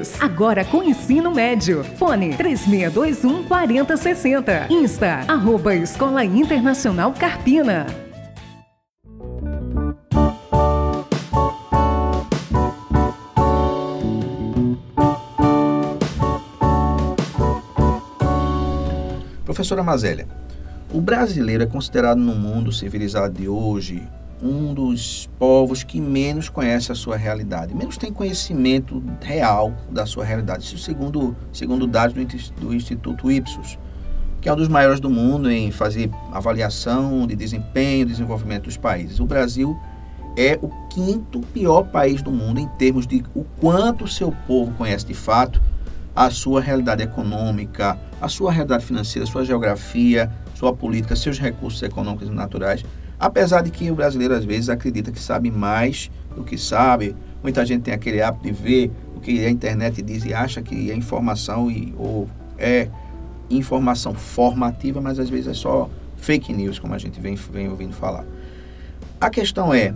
Agora 0.19 0.65
com 0.65 0.83
ensino 0.83 1.31
médio. 1.31 1.83
Fone 1.97 2.35
3621 2.35 3.43
4060. 3.43 4.67
Insta, 4.69 5.25
arroba 5.27 5.75
Escola 5.75 6.23
Internacional 6.25 7.13
Carpina. 7.13 7.85
Professora 19.45 19.83
Mazélia, 19.83 20.27
o 20.93 20.99
brasileiro 20.99 21.63
é 21.63 21.67
considerado 21.67 22.17
no 22.17 22.33
mundo 22.33 22.71
civilizado 22.71 23.33
de 23.33 23.47
hoje 23.47 24.01
um 24.41 24.73
dos 24.73 25.29
povos 25.37 25.83
que 25.83 26.01
menos 26.01 26.49
conhece 26.49 26.91
a 26.91 26.95
sua 26.95 27.15
realidade, 27.15 27.75
menos 27.75 27.97
tem 27.97 28.11
conhecimento 28.11 29.03
real 29.21 29.73
da 29.89 30.05
sua 30.05 30.25
realidade. 30.25 30.63
Isso 30.63 30.77
segundo, 30.77 31.35
segundo 31.53 31.85
dados 31.85 32.15
do, 32.15 32.61
do 32.61 32.73
Instituto 32.73 33.31
Ipsos, 33.31 33.77
que 34.41 34.49
é 34.49 34.53
um 34.53 34.55
dos 34.55 34.67
maiores 34.67 34.99
do 34.99 35.09
mundo 35.09 35.49
em 35.51 35.71
fazer 35.71 36.09
avaliação 36.31 37.27
de 37.27 37.35
desempenho 37.35 38.01
e 38.01 38.05
desenvolvimento 38.05 38.63
dos 38.63 38.77
países. 38.77 39.19
O 39.19 39.25
Brasil 39.25 39.77
é 40.35 40.57
o 40.61 40.69
quinto 40.89 41.41
pior 41.53 41.83
país 41.83 42.21
do 42.21 42.31
mundo 42.31 42.59
em 42.59 42.67
termos 42.67 43.05
de 43.05 43.23
o 43.35 43.43
quanto 43.43 44.05
o 44.05 44.07
seu 44.07 44.31
povo 44.47 44.71
conhece 44.73 45.05
de 45.05 45.13
fato 45.13 45.61
a 46.15 46.29
sua 46.29 46.59
realidade 46.59 47.03
econômica, 47.03 47.97
a 48.19 48.27
sua 48.27 48.51
realidade 48.51 48.85
financeira, 48.85 49.25
sua 49.25 49.45
geografia, 49.45 50.31
sua 50.55 50.73
política, 50.73 51.15
seus 51.15 51.39
recursos 51.39 51.81
econômicos 51.81 52.27
e 52.27 52.31
naturais. 52.31 52.83
Apesar 53.21 53.61
de 53.61 53.69
que 53.69 53.91
o 53.91 53.93
brasileiro 53.93 54.33
às 54.33 54.43
vezes 54.43 54.67
acredita 54.67 55.11
que 55.11 55.19
sabe 55.19 55.51
mais 55.51 56.09
do 56.35 56.43
que 56.43 56.57
sabe, 56.57 57.15
muita 57.43 57.63
gente 57.63 57.83
tem 57.83 57.93
aquele 57.93 58.19
hábito 58.19 58.45
de 58.45 58.51
ver 58.51 58.91
o 59.15 59.19
que 59.19 59.45
a 59.45 59.49
internet 59.51 60.01
diz 60.01 60.25
e 60.25 60.33
acha 60.33 60.59
que 60.59 60.89
é 60.89 60.95
informação 60.95 61.69
e, 61.69 61.93
ou 61.99 62.27
é 62.57 62.87
informação 63.47 64.15
formativa, 64.15 64.99
mas 64.99 65.19
às 65.19 65.29
vezes 65.29 65.47
é 65.49 65.53
só 65.53 65.87
fake 66.17 66.51
news, 66.51 66.79
como 66.79 66.95
a 66.95 66.97
gente 66.97 67.21
vem, 67.21 67.35
vem 67.35 67.69
ouvindo 67.69 67.93
falar. 67.93 68.25
A 69.19 69.29
questão 69.29 69.71
é, 69.71 69.93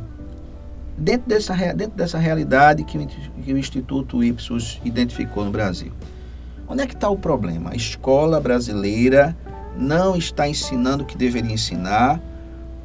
dentro 0.95 1.27
dessa, 1.27 1.55
dentro 1.73 1.97
dessa 1.97 2.19
realidade 2.19 2.83
que 2.83 3.07
que 3.07 3.53
o 3.53 3.57
Instituto 3.57 4.23
Ipsos 4.23 4.79
identificou 4.85 5.43
no 5.43 5.49
Brasil, 5.49 5.91
onde 6.67 6.83
é 6.83 6.85
que 6.85 6.93
está 6.93 7.09
o 7.09 7.17
problema? 7.17 7.71
A 7.71 7.75
escola 7.75 8.39
brasileira 8.39 9.35
não 9.75 10.15
está 10.15 10.47
ensinando 10.47 11.03
o 11.03 11.07
que 11.07 11.17
deveria 11.17 11.51
ensinar, 11.51 12.21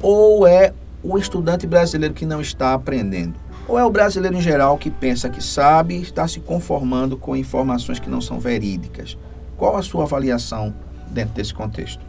ou 0.01 0.47
é 0.47 0.73
o 1.03 1.17
estudante 1.17 1.65
brasileiro 1.65 2.13
que 2.13 2.25
não 2.25 2.41
está 2.41 2.73
aprendendo? 2.73 3.35
Ou 3.67 3.77
é 3.77 3.85
o 3.85 3.89
brasileiro 3.89 4.35
em 4.35 4.41
geral 4.41 4.77
que 4.77 4.89
pensa 4.89 5.29
que 5.29 5.43
sabe 5.43 5.95
e 5.95 6.01
está 6.01 6.27
se 6.27 6.39
conformando 6.39 7.15
com 7.17 7.35
informações 7.35 7.99
que 7.99 8.09
não 8.09 8.19
são 8.19 8.39
verídicas? 8.39 9.17
Qual 9.55 9.77
a 9.77 9.81
sua 9.81 10.03
avaliação 10.03 10.73
dentro 11.07 11.35
desse 11.35 11.53
contexto? 11.53 12.03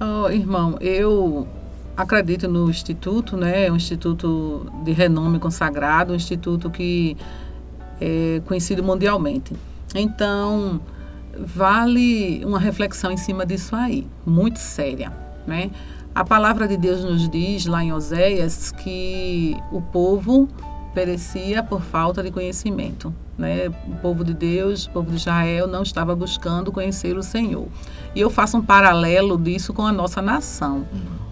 Oh, 0.00 0.28
irmão, 0.28 0.76
eu 0.80 1.46
acredito 1.96 2.46
no 2.48 2.68
instituto, 2.68 3.36
né? 3.36 3.66
É 3.66 3.72
um 3.72 3.76
instituto 3.76 4.70
de 4.84 4.92
renome 4.92 5.38
consagrado, 5.38 6.12
um 6.12 6.16
instituto 6.16 6.68
que 6.68 7.16
é, 8.00 8.42
conhecido 8.44 8.82
mundialmente. 8.82 9.54
Então, 9.94 10.80
vale 11.38 12.44
uma 12.44 12.58
reflexão 12.58 13.10
em 13.10 13.16
cima 13.16 13.46
disso 13.46 13.74
aí, 13.74 14.06
muito 14.26 14.58
séria, 14.58 15.12
né? 15.46 15.70
A 16.16 16.24
palavra 16.24 16.66
de 16.66 16.78
Deus 16.78 17.04
nos 17.04 17.28
diz 17.28 17.66
lá 17.66 17.84
em 17.84 17.92
Oséias 17.92 18.72
que 18.72 19.54
o 19.70 19.82
povo 19.82 20.48
perecia 20.94 21.62
por 21.62 21.82
falta 21.82 22.22
de 22.22 22.30
conhecimento. 22.30 23.12
Né? 23.36 23.68
O 23.86 23.96
povo 24.00 24.24
de 24.24 24.32
Deus, 24.32 24.86
o 24.86 24.92
povo 24.92 25.10
de 25.10 25.16
Israel 25.16 25.66
não 25.66 25.82
estava 25.82 26.16
buscando 26.16 26.72
conhecer 26.72 27.18
o 27.18 27.22
Senhor. 27.22 27.66
E 28.14 28.20
eu 28.22 28.30
faço 28.30 28.56
um 28.56 28.62
paralelo 28.62 29.36
disso 29.36 29.74
com 29.74 29.82
a 29.82 29.92
nossa 29.92 30.22
nação. 30.22 30.86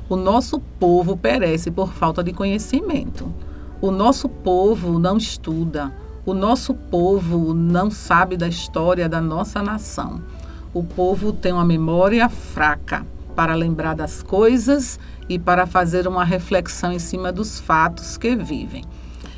O 0.06 0.16
nosso 0.16 0.60
povo 0.78 1.16
perece 1.16 1.70
por 1.70 1.94
falta 1.94 2.22
de 2.22 2.34
conhecimento. 2.34 3.32
O 3.80 3.90
nosso 3.90 4.28
povo 4.28 4.98
não 4.98 5.16
estuda. 5.16 5.94
O 6.26 6.34
nosso 6.34 6.74
povo 6.74 7.54
não 7.54 7.90
sabe 7.90 8.36
da 8.36 8.48
história 8.48 9.08
da 9.08 9.22
nossa 9.22 9.62
nação. 9.62 10.20
O 10.74 10.84
povo 10.84 11.32
tem 11.32 11.54
uma 11.54 11.64
memória 11.64 12.28
fraca 12.28 13.13
para 13.34 13.54
lembrar 13.54 13.94
das 13.94 14.22
coisas 14.22 14.98
e 15.28 15.38
para 15.38 15.66
fazer 15.66 16.06
uma 16.06 16.24
reflexão 16.24 16.92
em 16.92 16.98
cima 16.98 17.32
dos 17.32 17.58
fatos 17.58 18.16
que 18.16 18.34
vivem. 18.36 18.84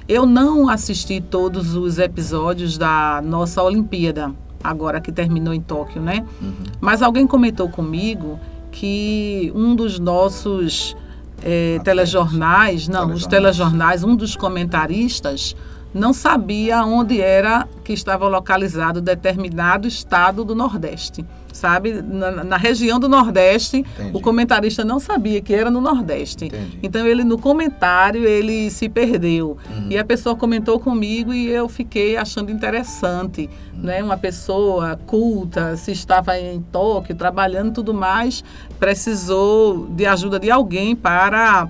Eu 0.08 0.24
não 0.24 0.68
assisti 0.68 1.20
todos 1.20 1.74
os 1.74 1.98
episódios 1.98 2.78
da 2.78 3.20
nossa 3.24 3.62
Olimpíada, 3.62 4.32
agora 4.62 5.00
que 5.00 5.10
terminou 5.10 5.52
em 5.52 5.60
Tóquio, 5.60 6.00
né? 6.00 6.24
Uhum. 6.40 6.54
Mas 6.80 7.02
alguém 7.02 7.26
comentou 7.26 7.68
comigo 7.68 8.38
que 8.70 9.50
um 9.54 9.74
dos 9.74 9.98
nossos 9.98 10.96
é, 11.42 11.80
telejornais, 11.82 12.86
não, 12.86 13.08
telejornais. 13.08 13.20
os 13.20 13.26
telejornais, 13.26 14.04
um 14.04 14.14
dos 14.14 14.36
comentaristas 14.36 15.56
não 15.92 16.12
sabia 16.12 16.84
onde 16.84 17.20
era 17.20 17.66
que 17.82 17.92
estava 17.92 18.28
localizado 18.28 19.00
determinado 19.00 19.88
estado 19.88 20.44
do 20.44 20.54
Nordeste 20.54 21.24
sabe? 21.56 21.92
Na, 22.02 22.44
na 22.44 22.56
região 22.56 23.00
do 23.00 23.08
Nordeste, 23.08 23.78
Entendi. 23.78 24.10
o 24.12 24.20
comentarista 24.20 24.84
não 24.84 25.00
sabia 25.00 25.40
que 25.40 25.52
era 25.52 25.70
no 25.70 25.80
Nordeste. 25.80 26.46
Entendi. 26.46 26.78
Então 26.82 27.06
ele 27.06 27.24
no 27.24 27.38
comentário 27.38 28.24
ele 28.24 28.70
se 28.70 28.88
perdeu. 28.88 29.56
Uhum. 29.68 29.88
E 29.90 29.98
a 29.98 30.04
pessoa 30.04 30.36
comentou 30.36 30.78
comigo 30.78 31.32
e 31.32 31.48
eu 31.48 31.68
fiquei 31.68 32.16
achando 32.16 32.50
interessante, 32.50 33.48
uhum. 33.74 33.82
né? 33.82 34.02
Uma 34.02 34.16
pessoa 34.16 34.98
culta, 35.06 35.76
se 35.76 35.92
estava 35.92 36.38
em 36.38 36.60
Tóquio 36.60 37.14
trabalhando 37.14 37.72
tudo 37.72 37.94
mais, 37.94 38.44
precisou 38.78 39.86
de 39.86 40.06
ajuda 40.06 40.38
de 40.38 40.50
alguém 40.50 40.94
para 40.94 41.68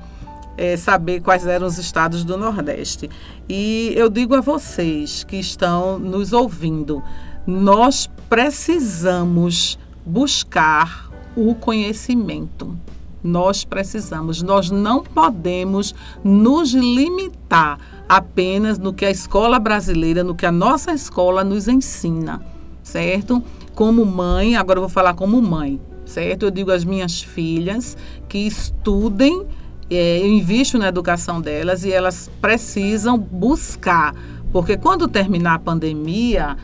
é, 0.56 0.76
saber 0.76 1.20
quais 1.20 1.46
eram 1.46 1.66
os 1.66 1.78
estados 1.78 2.24
do 2.24 2.36
Nordeste. 2.36 3.08
E 3.48 3.92
eu 3.94 4.08
digo 4.08 4.34
a 4.34 4.40
vocês 4.40 5.22
que 5.22 5.36
estão 5.36 5.98
nos 5.98 6.32
ouvindo, 6.32 7.02
nós 7.46 8.10
precisamos 8.28 9.78
buscar 10.04 11.10
o 11.36 11.54
conhecimento. 11.54 12.76
Nós 13.22 13.64
precisamos, 13.64 14.42
nós 14.42 14.70
não 14.70 15.02
podemos 15.02 15.94
nos 16.22 16.72
limitar 16.72 17.78
apenas 18.08 18.78
no 18.78 18.92
que 18.92 19.04
a 19.04 19.10
escola 19.10 19.58
brasileira, 19.58 20.22
no 20.22 20.34
que 20.34 20.46
a 20.46 20.52
nossa 20.52 20.92
escola 20.92 21.42
nos 21.42 21.66
ensina, 21.66 22.40
certo? 22.82 23.42
Como 23.74 24.04
mãe, 24.04 24.56
agora 24.56 24.78
eu 24.78 24.82
vou 24.82 24.88
falar 24.88 25.14
como 25.14 25.42
mãe, 25.42 25.80
certo? 26.04 26.44
Eu 26.44 26.50
digo 26.50 26.70
às 26.70 26.84
minhas 26.84 27.20
filhas 27.20 27.96
que 28.28 28.38
estudem, 28.38 29.44
é, 29.90 30.20
eu 30.20 30.28
invisto 30.28 30.78
na 30.78 30.88
educação 30.88 31.40
delas 31.40 31.84
e 31.84 31.92
elas 31.92 32.30
precisam 32.40 33.18
buscar, 33.18 34.14
porque 34.52 34.76
quando 34.76 35.08
terminar 35.08 35.54
a 35.54 35.58
pandemia, 35.58 36.56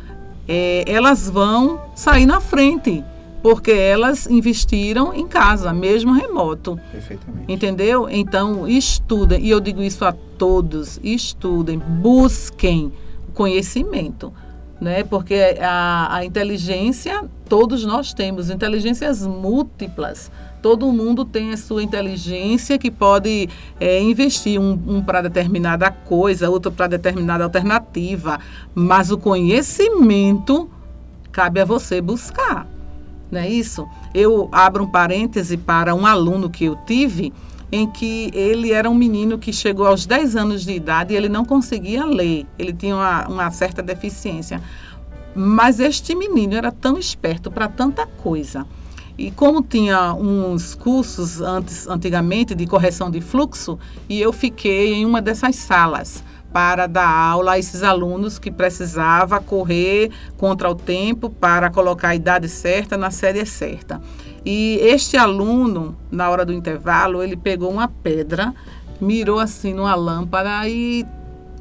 é, 0.48 0.84
elas 0.86 1.28
vão 1.28 1.80
sair 1.94 2.26
na 2.26 2.40
frente, 2.40 3.04
porque 3.42 3.70
elas 3.70 4.26
investiram 4.26 5.12
em 5.12 5.26
casa, 5.26 5.72
mesmo 5.72 6.12
remoto. 6.12 6.78
Perfeitamente. 6.90 7.52
Entendeu? 7.52 8.08
Então, 8.08 8.66
estudem, 8.68 9.40
e 9.44 9.50
eu 9.50 9.60
digo 9.60 9.82
isso 9.82 10.04
a 10.04 10.12
todos: 10.12 11.00
estudem, 11.02 11.78
busquem 11.78 12.92
conhecimento. 13.34 14.32
Né? 14.80 15.04
Porque 15.04 15.56
a, 15.60 16.16
a 16.16 16.24
inteligência, 16.24 17.24
todos 17.48 17.84
nós 17.84 18.12
temos, 18.12 18.50
inteligências 18.50 19.24
múltiplas 19.24 20.30
todo 20.62 20.90
mundo 20.92 21.24
tem 21.24 21.52
a 21.52 21.56
sua 21.56 21.82
inteligência 21.82 22.78
que 22.78 22.90
pode 22.90 23.48
é, 23.80 24.00
investir 24.00 24.60
um, 24.60 24.78
um 24.86 25.02
para 25.02 25.20
determinada 25.20 25.90
coisa, 25.90 26.48
outro 26.48 26.70
para 26.70 26.86
determinada 26.86 27.42
alternativa, 27.42 28.38
mas 28.72 29.10
o 29.10 29.18
conhecimento 29.18 30.70
cabe 31.32 31.60
a 31.60 31.64
você 31.64 32.00
buscar, 32.00 32.66
não 33.30 33.40
é 33.40 33.48
isso? 33.48 33.88
Eu 34.14 34.48
abro 34.52 34.84
um 34.84 34.86
parêntese 34.86 35.56
para 35.56 35.94
um 35.94 36.06
aluno 36.06 36.48
que 36.48 36.66
eu 36.66 36.76
tive, 36.86 37.32
em 37.72 37.90
que 37.90 38.30
ele 38.34 38.70
era 38.70 38.88
um 38.88 38.94
menino 38.94 39.38
que 39.38 39.52
chegou 39.52 39.86
aos 39.86 40.06
10 40.06 40.36
anos 40.36 40.62
de 40.62 40.72
idade 40.72 41.12
e 41.12 41.16
ele 41.16 41.28
não 41.28 41.44
conseguia 41.44 42.04
ler, 42.04 42.46
ele 42.58 42.72
tinha 42.72 42.94
uma, 42.94 43.26
uma 43.26 43.50
certa 43.50 43.82
deficiência. 43.82 44.62
Mas 45.34 45.80
este 45.80 46.14
menino 46.14 46.54
era 46.54 46.70
tão 46.70 46.98
esperto 46.98 47.50
para 47.50 47.66
tanta 47.66 48.06
coisa 48.06 48.66
e 49.18 49.30
como 49.30 49.62
tinha 49.62 50.14
uns 50.14 50.74
cursos 50.74 51.40
antes, 51.40 51.86
antigamente 51.86 52.54
de 52.54 52.66
correção 52.66 53.10
de 53.10 53.20
fluxo, 53.20 53.78
e 54.08 54.20
eu 54.20 54.32
fiquei 54.32 54.94
em 54.94 55.04
uma 55.04 55.20
dessas 55.20 55.56
salas 55.56 56.24
para 56.52 56.86
dar 56.86 57.08
aula 57.08 57.52
a 57.52 57.58
esses 57.58 57.82
alunos 57.82 58.38
que 58.38 58.50
precisava 58.50 59.40
correr 59.40 60.10
contra 60.36 60.68
o 60.68 60.74
tempo 60.74 61.30
para 61.30 61.70
colocar 61.70 62.08
a 62.08 62.14
idade 62.14 62.48
certa 62.48 62.96
na 62.96 63.10
série 63.10 63.44
certa. 63.46 64.00
E 64.44 64.78
este 64.82 65.16
aluno, 65.16 65.96
na 66.10 66.28
hora 66.28 66.44
do 66.44 66.52
intervalo, 66.52 67.22
ele 67.22 67.36
pegou 67.36 67.70
uma 67.70 67.88
pedra, 67.88 68.54
mirou 69.00 69.38
assim 69.38 69.72
numa 69.72 69.94
lâmpada 69.94 70.68
e 70.68 71.06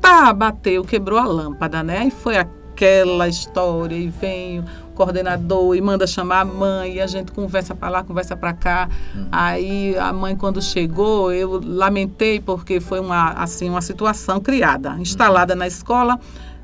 tá, 0.01 0.33
bateu, 0.33 0.83
quebrou 0.83 1.19
a 1.19 1.25
lâmpada, 1.25 1.83
né? 1.83 2.07
E 2.07 2.11
foi 2.11 2.37
aquela 2.37 3.27
história 3.27 3.95
e 3.95 4.09
vem 4.09 4.63
coordenador 4.91 5.75
e 5.75 5.81
manda 5.81 6.05
chamar 6.05 6.41
a 6.41 6.45
mãe, 6.45 6.95
e 6.95 7.01
a 7.01 7.07
gente 7.07 7.31
conversa 7.31 7.73
para 7.75 7.89
lá, 7.89 8.03
conversa 8.03 8.35
para 8.35 8.53
cá. 8.53 8.89
Uhum. 9.15 9.27
Aí 9.31 9.97
a 9.97 10.11
mãe 10.13 10.35
quando 10.35 10.61
chegou, 10.61 11.31
eu 11.31 11.61
lamentei 11.63 12.39
porque 12.39 12.79
foi 12.79 12.99
uma 12.99 13.31
assim 13.31 13.69
uma 13.69 13.81
situação 13.81 14.39
criada, 14.39 14.97
instalada 14.99 15.53
uhum. 15.53 15.59
na 15.59 15.67
escola, 15.67 16.19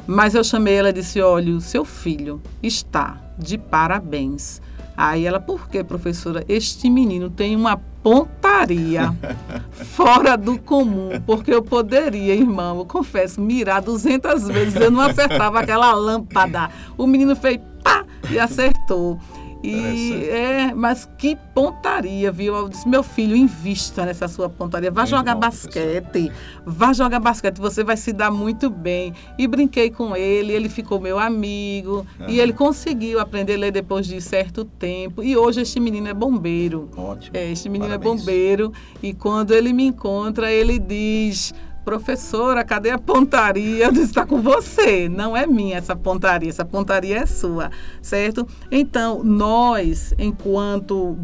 mas 0.06 0.36
eu 0.36 0.44
chamei 0.44 0.76
ela 0.76 0.90
e 0.90 0.94
disse: 0.94 1.22
"Olha, 1.22 1.54
o 1.54 1.62
seu 1.62 1.84
filho 1.84 2.42
está 2.62 3.18
de 3.38 3.58
parabéns". 3.58 4.62
Aí 4.98 5.28
ela, 5.28 5.40
por 5.40 5.70
que, 5.70 5.84
professora? 5.84 6.44
Este 6.50 6.90
menino 6.90 7.30
tem 7.30 7.56
uma 7.56 7.78
pontaria 8.02 9.16
fora 9.72 10.36
do 10.36 10.58
comum, 10.58 11.22
porque 11.24 11.54
eu 11.54 11.62
poderia, 11.62 12.34
irmão, 12.34 12.80
eu 12.80 12.86
confesso, 12.86 13.40
mirar 13.40 13.80
200 13.80 14.48
vezes, 14.48 14.76
eu 14.76 14.90
não 14.90 15.02
acertava 15.02 15.60
aquela 15.60 15.94
lâmpada. 15.94 16.72
O 16.98 17.06
menino 17.06 17.36
fez 17.36 17.60
pá 17.84 18.04
e 18.32 18.40
acertou. 18.40 19.20
E 19.64 20.26
é, 20.30 20.74
mas 20.74 21.10
que 21.18 21.36
pontaria, 21.54 22.32
viu? 22.32 22.56
Eu 22.56 22.70
disse, 22.70 22.88
meu 22.88 23.04
filho, 23.04 23.36
invista 23.36 24.06
nessa 24.06 24.28
sua 24.28 24.50
pontaria. 24.50 24.92
Vá 24.92 25.06
jogar 25.06 25.34
bom, 25.34 25.42
basquete. 25.42 26.04
Professor. 26.04 26.64
Vá 26.66 26.94
jogar 26.94 27.20
basquete, 27.20 27.58
você 27.58 27.84
vai 27.84 27.98
se 27.98 28.14
dar 28.14 28.32
muito 28.32 28.70
bem. 28.70 29.14
E 29.38 29.48
brinquei 29.48 29.90
com 29.90 30.16
ele, 30.16 30.54
ele 30.54 30.70
ficou 30.70 31.00
meu 31.00 31.18
amigo. 31.18 32.06
E 32.28 32.40
ele 32.40 32.54
conseguiu 32.54 33.20
aprender 33.20 33.56
a 33.56 33.58
ler 33.58 33.72
depois 33.72 34.06
de 34.06 34.22
certo 34.22 34.64
tempo. 34.64 35.24
E 35.24 35.36
hoje 35.36 35.62
este 35.62 35.80
menino 35.80 36.08
é 36.08 36.14
bombeiro. 36.14 36.90
Ótimo. 36.96 37.36
É, 37.36 37.52
este 37.52 37.70
menino 37.70 37.94
é 37.94 37.98
Parabéns. 37.98 38.22
é 38.22 38.26
bombeiro. 38.26 38.74
E 39.02 39.14
quando 39.14 39.54
ele 39.54 39.74
me 39.74 39.86
encontra, 39.86 40.52
ele 40.52 40.80
diz 40.80 41.54
professora, 41.88 42.66
cadê 42.66 42.90
a 42.90 43.00
pontaria? 43.00 43.86
Eu 43.86 43.92
disse, 43.94 44.08
está 44.08 44.26
com 44.26 44.42
você, 44.42 45.08
não 45.08 45.38
é 45.38 45.48
minha 45.48 45.78
essa 45.78 45.96
pontaria, 45.96 46.50
essa 46.50 46.66
pontaria 46.66 47.20
é 47.20 47.26
sua, 47.26 47.72
certo? 48.02 48.46
Então, 48.70 49.24
nós, 49.24 50.14
enquanto 50.20 51.18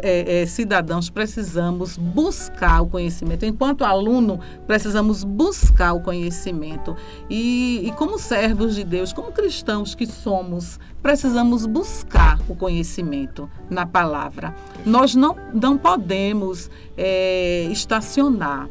é, 0.00 0.42
é, 0.42 0.46
cidadãos, 0.46 1.10
precisamos 1.10 1.96
buscar 1.96 2.82
o 2.82 2.86
conhecimento. 2.86 3.44
Enquanto 3.44 3.84
aluno, 3.84 4.38
precisamos 4.64 5.24
buscar 5.24 5.92
o 5.92 6.00
conhecimento. 6.00 6.96
E, 7.28 7.80
e 7.84 7.90
como 7.96 8.16
servos 8.16 8.76
de 8.76 8.84
Deus, 8.84 9.12
como 9.12 9.32
cristãos 9.32 9.96
que 9.96 10.06
somos, 10.06 10.78
precisamos 11.02 11.66
buscar 11.66 12.38
o 12.48 12.54
conhecimento 12.54 13.50
na 13.68 13.84
palavra. 13.84 14.54
Nós 14.84 15.16
não, 15.16 15.36
não 15.52 15.76
podemos 15.76 16.70
é, 16.96 17.66
estacionar 17.72 18.68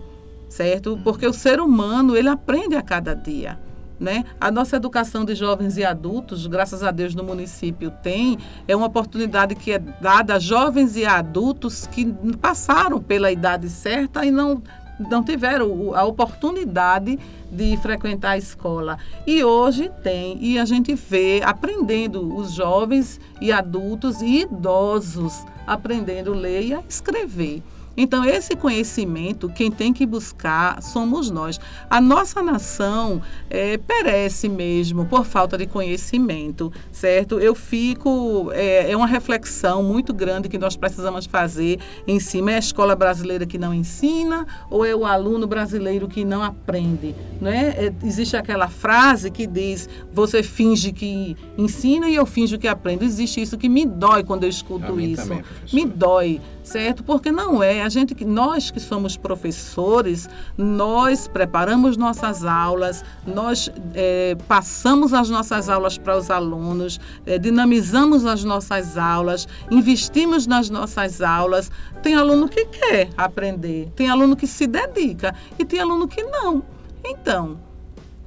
certo? 0.56 0.98
Porque 1.04 1.28
o 1.28 1.34
ser 1.34 1.60
humano, 1.60 2.16
ele 2.16 2.30
aprende 2.30 2.76
a 2.76 2.82
cada 2.82 3.14
dia. 3.14 3.60
Né? 4.00 4.26
A 4.40 4.52
nossa 4.52 4.76
educação 4.76 5.24
de 5.24 5.36
jovens 5.36 5.78
e 5.78 5.84
adultos, 5.84 6.48
graças 6.48 6.84
a 6.84 6.92
Deus 6.92 7.16
no 7.16 7.24
município 7.24 7.92
tem, 8.04 8.38
é 8.68 8.76
uma 8.76 8.88
oportunidade 8.88 9.56
que 9.56 9.72
é 9.72 9.80
dada 9.80 10.36
a 10.36 10.40
jovens 10.40 10.98
e 10.98 11.06
adultos 11.06 11.88
que 11.88 12.06
passaram 12.42 13.02
pela 13.02 13.32
idade 13.32 13.70
certa 13.70 14.26
e 14.26 14.32
não 14.32 14.62
não 14.98 15.22
tiveram 15.22 15.94
a 15.94 16.06
oportunidade 16.06 17.20
de 17.52 17.76
frequentar 17.78 18.32
a 18.32 18.38
escola. 18.38 18.98
E 19.28 19.44
hoje 19.44 19.92
tem, 20.02 20.38
e 20.42 20.58
a 20.58 20.64
gente 20.64 20.96
vê 20.96 21.42
aprendendo 21.44 22.34
os 22.34 22.54
jovens 22.54 23.20
e 23.42 23.52
adultos 23.52 24.22
e 24.22 24.44
idosos 24.44 25.44
aprendendo 25.68 26.32
a 26.32 26.36
ler 26.38 26.62
e 26.62 26.74
a 26.74 26.82
escrever. 26.88 27.62
Então, 27.98 28.26
esse 28.26 28.56
conhecimento, 28.56 29.50
quem 29.50 29.72
tem 29.72 29.94
que 29.94 30.06
buscar 30.06 30.82
somos 30.82 31.30
nós. 31.30 31.60
A 31.90 32.02
nossa 32.02 32.42
nação 32.42 33.22
é, 33.50 33.78
perece 33.78 34.50
mesmo 34.50 35.06
por 35.06 35.26
falta 35.26 35.58
de 35.58 35.66
conhecimento, 35.66 36.72
certo? 36.92 37.40
Eu 37.40 37.56
fico. 37.56 38.52
É, 38.54 38.92
é, 38.92 38.98
uma 38.98 39.08
reflexão 39.08 39.84
muito 39.84 40.14
grande 40.14 40.50
que 40.50 40.58
nós 40.58 40.76
precisamos 40.76 41.26
fazer 41.26 41.80
em 42.08 42.20
cima. 42.20 42.52
É 42.52 42.56
a 42.56 42.60
escola 42.60 42.96
brasileira 42.96 43.46
que 43.46 43.58
não 43.58 43.74
ensina 43.74 44.46
ou 44.70 44.86
é 44.86 44.96
o 44.96 45.06
aluno 45.06 45.48
brasileiro 45.48 46.08
que 46.08 46.26
não 46.26 46.44
aprende? 46.44 47.16
Não 47.40 47.50
é? 47.50 47.70
é 47.70 47.94
existe 48.04 48.36
aquela 48.36 48.68
frase 48.68 49.32
que 49.32 49.48
diz: 49.48 49.90
você 50.12 50.44
finge 50.44 50.92
que 50.92 51.36
ensina 51.58 52.10
e 52.10 52.16
eu 52.16 52.26
finjo 52.26 52.58
que 52.58 52.68
aprendo. 52.68 53.04
Existe 53.04 53.42
isso 53.42 53.58
que 53.58 53.70
me 53.70 53.86
dói 53.86 54.24
quando 54.24 54.44
eu 54.44 54.50
escuto 54.50 55.00
isso. 55.00 55.24
Também, 55.24 55.44
me 55.72 55.86
dói 55.86 56.42
certo? 56.66 57.04
Porque 57.04 57.32
não 57.32 57.64
é. 57.64 57.82
A 57.82 57.90
gente 57.90 58.14
que 58.14 58.26
nós 58.26 58.72
que 58.72 58.80
somos 58.80 59.16
professores, 59.16 60.28
nós 60.58 61.28
preparamos 61.28 61.96
nossas 61.96 62.44
aulas, 62.44 63.04
nós 63.26 63.72
é, 63.94 64.36
passamos 64.48 65.14
as 65.14 65.30
nossas 65.30 65.70
aulas 65.70 65.98
para 65.98 66.18
os 66.18 66.30
alunos, 66.30 67.00
é, 67.26 67.38
dinamizamos 67.38 68.26
as 68.26 68.44
nossas 68.44 68.98
aulas, 68.98 69.48
investimos 69.70 70.48
nas 70.48 70.70
nossas 70.70 71.22
aulas. 71.22 71.72
Tem 72.02 72.16
aluno 72.16 72.50
que 72.50 72.66
quer 72.66 73.10
aprender, 73.16 73.92
tem 73.96 74.10
aluno 74.10 74.36
que 74.36 74.48
se 74.48 74.68
dedica 74.68 75.34
e 75.58 75.66
tem 75.66 75.80
aluno 75.80 76.08
que 76.08 76.24
não. 76.24 76.64
Então, 77.04 77.60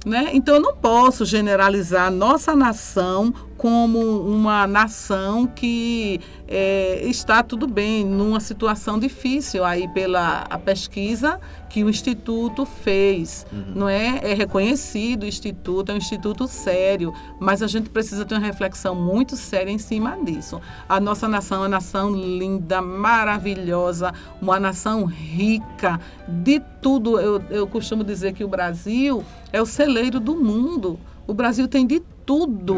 né? 0.05 0.29
Então, 0.33 0.55
eu 0.55 0.61
não 0.61 0.75
posso 0.75 1.25
generalizar 1.25 2.11
nossa 2.11 2.55
nação 2.55 3.33
como 3.57 3.99
uma 4.21 4.65
nação 4.65 5.45
que 5.45 6.21
é, 6.47 7.01
está 7.03 7.43
tudo 7.43 7.67
bem, 7.67 8.05
numa 8.05 8.39
situação 8.39 8.97
difícil 8.97 9.65
aí 9.65 9.87
pela 9.89 10.45
pesquisa 10.63 11.39
que 11.69 11.83
o 11.83 11.89
Instituto 11.89 12.65
fez. 12.65 13.45
Uhum. 13.51 13.73
Não 13.75 13.89
é? 13.89 14.19
É 14.23 14.33
reconhecido 14.33 15.23
o 15.23 15.25
Instituto, 15.25 15.91
é 15.91 15.93
um 15.93 15.97
instituto 15.97 16.47
sério, 16.47 17.13
mas 17.39 17.61
a 17.61 17.67
gente 17.67 17.89
precisa 17.89 18.25
ter 18.25 18.35
uma 18.35 18.45
reflexão 18.45 18.95
muito 18.95 19.35
séria 19.35 19.71
em 19.71 19.77
cima 19.77 20.17
disso. 20.23 20.59
A 20.87 20.99
nossa 20.99 21.27
nação 21.27 21.59
é 21.59 21.61
uma 21.61 21.69
nação 21.69 22.11
linda, 22.11 22.81
maravilhosa, 22.81 24.13
uma 24.41 24.59
nação 24.59 25.05
rica 25.05 25.99
de 26.27 26.59
tudo. 26.81 27.19
Eu, 27.19 27.41
eu 27.49 27.67
costumo 27.67 28.03
dizer 28.03 28.33
que 28.33 28.43
o 28.43 28.47
Brasil 28.47 29.23
é 29.53 29.61
o 29.61 29.65
celeiro 29.65 30.19
do 30.19 30.35
mundo. 30.35 30.99
O 31.27 31.33
Brasil 31.33 31.67
tem 31.67 31.85
de 31.85 32.01
tudo. 32.25 32.75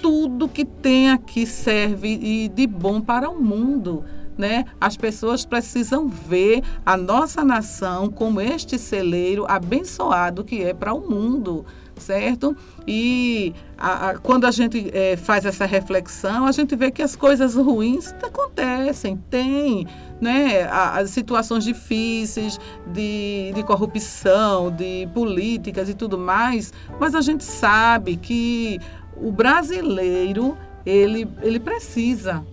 Tudo 0.00 0.48
que 0.48 0.64
tem 0.64 1.10
aqui 1.10 1.46
serve 1.46 2.08
e 2.08 2.48
de 2.48 2.66
bom 2.66 3.00
para 3.00 3.28
o 3.28 3.38
mundo. 3.38 4.04
Né? 4.38 4.66
As 4.80 4.96
pessoas 4.96 5.44
precisam 5.44 6.06
ver 6.06 6.62
a 6.86 6.96
nossa 6.96 7.44
nação 7.44 8.08
como 8.08 8.40
este 8.40 8.78
celeiro 8.78 9.44
abençoado 9.48 10.44
que 10.44 10.62
é 10.62 10.72
para 10.72 10.94
o 10.94 11.00
mundo 11.10 11.66
certo? 11.98 12.56
E 12.86 13.52
a, 13.76 14.10
a, 14.10 14.18
quando 14.18 14.46
a 14.46 14.50
gente 14.50 14.90
é, 14.92 15.16
faz 15.16 15.44
essa 15.44 15.66
reflexão, 15.66 16.46
a 16.46 16.52
gente 16.52 16.74
vê 16.76 16.90
que 16.90 17.02
as 17.02 17.14
coisas 17.14 17.54
ruins 17.54 18.14
acontecem, 18.22 19.16
tem, 19.28 19.86
né? 20.20 20.68
As 20.70 21.10
situações 21.10 21.64
difíceis 21.64 22.58
de, 22.86 23.52
de 23.54 23.62
corrupção, 23.62 24.70
de 24.70 25.08
políticas 25.12 25.88
e 25.88 25.94
tudo 25.94 26.16
mais, 26.16 26.72
mas 26.98 27.14
a 27.14 27.20
gente 27.20 27.44
sabe 27.44 28.16
que 28.16 28.78
o 29.16 29.30
brasileiro, 29.32 30.56
ele, 30.86 31.28
ele 31.42 31.58
precisa 31.58 32.44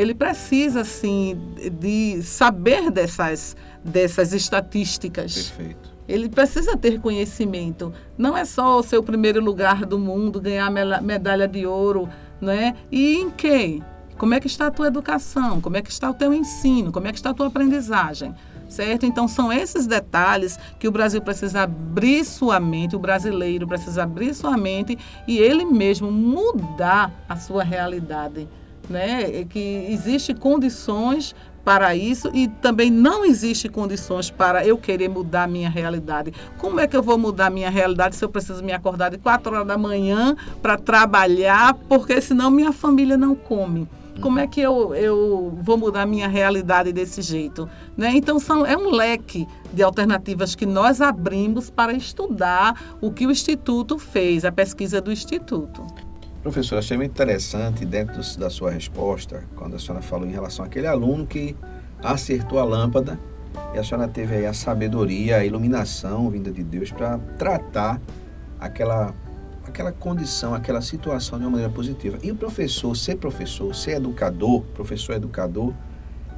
ele 0.00 0.14
precisa, 0.14 0.82
sim, 0.82 1.38
de 1.78 2.22
saber 2.22 2.90
dessas, 2.90 3.54
dessas 3.84 4.32
estatísticas. 4.32 5.34
Perfeito. 5.34 5.90
Ele 6.08 6.26
precisa 6.26 6.74
ter 6.74 6.98
conhecimento. 7.00 7.92
Não 8.16 8.34
é 8.34 8.46
só 8.46 8.78
o 8.78 8.82
seu 8.82 9.02
primeiro 9.02 9.44
lugar 9.44 9.84
do 9.84 9.98
mundo, 9.98 10.40
ganhar 10.40 10.70
medalha 11.02 11.46
de 11.46 11.66
ouro, 11.66 12.08
né? 12.40 12.74
E 12.90 13.16
em 13.16 13.30
quem? 13.30 13.84
Como 14.16 14.32
é 14.32 14.40
que 14.40 14.46
está 14.46 14.68
a 14.68 14.70
tua 14.70 14.86
educação? 14.86 15.60
Como 15.60 15.76
é 15.76 15.82
que 15.82 15.90
está 15.90 16.08
o 16.08 16.14
teu 16.14 16.32
ensino? 16.32 16.90
Como 16.90 17.06
é 17.06 17.12
que 17.12 17.18
está 17.18 17.30
a 17.30 17.34
tua 17.34 17.48
aprendizagem? 17.48 18.34
Certo? 18.70 19.04
Então 19.04 19.28
são 19.28 19.52
esses 19.52 19.86
detalhes 19.86 20.58
que 20.78 20.88
o 20.88 20.92
Brasil 20.92 21.20
precisa 21.20 21.62
abrir 21.62 22.24
sua 22.24 22.58
mente, 22.58 22.96
o 22.96 22.98
brasileiro 22.98 23.66
precisa 23.66 24.04
abrir 24.04 24.32
sua 24.32 24.56
mente 24.56 24.96
e 25.26 25.38
ele 25.38 25.64
mesmo 25.64 26.10
mudar 26.10 27.12
a 27.28 27.36
sua 27.36 27.62
realidade, 27.62 28.48
né? 28.88 29.44
Que 29.44 29.86
existe 29.88 30.34
condições 30.34 31.34
para 31.64 31.94
isso 31.94 32.30
e 32.32 32.48
também 32.48 32.90
não 32.90 33.24
existe 33.24 33.68
condições 33.68 34.30
para 34.30 34.66
eu 34.66 34.78
querer 34.78 35.08
mudar 35.08 35.46
minha 35.46 35.68
realidade. 35.68 36.32
Como 36.58 36.80
é 36.80 36.86
que 36.86 36.96
eu 36.96 37.02
vou 37.02 37.18
mudar 37.18 37.50
minha 37.50 37.70
realidade 37.70 38.16
se 38.16 38.24
eu 38.24 38.28
preciso 38.28 38.64
me 38.64 38.72
acordar 38.72 39.10
de 39.10 39.18
4 39.18 39.54
horas 39.54 39.66
da 39.66 39.76
manhã 39.76 40.36
para 40.62 40.76
trabalhar, 40.76 41.74
porque 41.88 42.20
senão 42.20 42.50
minha 42.50 42.72
família 42.72 43.16
não 43.16 43.34
come? 43.34 43.88
Como 44.20 44.38
é 44.38 44.46
que 44.46 44.60
eu, 44.60 44.94
eu 44.94 45.58
vou 45.62 45.78
mudar 45.78 46.04
minha 46.04 46.28
realidade 46.28 46.92
desse 46.92 47.22
jeito? 47.22 47.68
Né? 47.96 48.12
Então, 48.14 48.38
são, 48.38 48.66
é 48.66 48.76
um 48.76 48.90
leque 48.90 49.46
de 49.72 49.82
alternativas 49.82 50.54
que 50.54 50.66
nós 50.66 51.00
abrimos 51.00 51.70
para 51.70 51.92
estudar 51.92 52.98
o 53.00 53.10
que 53.10 53.26
o 53.26 53.30
Instituto 53.30 53.98
fez, 53.98 54.44
a 54.44 54.52
pesquisa 54.52 55.00
do 55.00 55.10
Instituto. 55.10 55.86
Professor, 56.42 56.78
achei 56.78 56.96
muito 56.96 57.10
interessante 57.10 57.84
dentro 57.84 58.22
da 58.38 58.48
sua 58.48 58.70
resposta, 58.70 59.44
quando 59.56 59.76
a 59.76 59.78
senhora 59.78 60.00
falou 60.00 60.26
em 60.26 60.32
relação 60.32 60.64
àquele 60.64 60.86
aluno 60.86 61.26
que 61.26 61.54
acertou 62.02 62.58
a 62.58 62.64
lâmpada 62.64 63.20
e 63.74 63.78
a 63.78 63.84
senhora 63.84 64.08
teve 64.08 64.36
aí 64.36 64.46
a 64.46 64.54
sabedoria, 64.54 65.36
a 65.36 65.44
iluminação 65.44 66.30
vinda 66.30 66.50
de 66.50 66.62
Deus 66.62 66.90
para 66.90 67.18
tratar 67.36 68.00
aquela, 68.58 69.14
aquela 69.66 69.92
condição, 69.92 70.54
aquela 70.54 70.80
situação 70.80 71.38
de 71.38 71.44
uma 71.44 71.50
maneira 71.50 71.72
positiva. 71.72 72.18
E 72.22 72.30
o 72.30 72.36
professor, 72.36 72.96
ser 72.96 73.16
professor, 73.16 73.74
ser 73.74 73.96
educador, 73.96 74.62
professor 74.74 75.16
educador, 75.16 75.74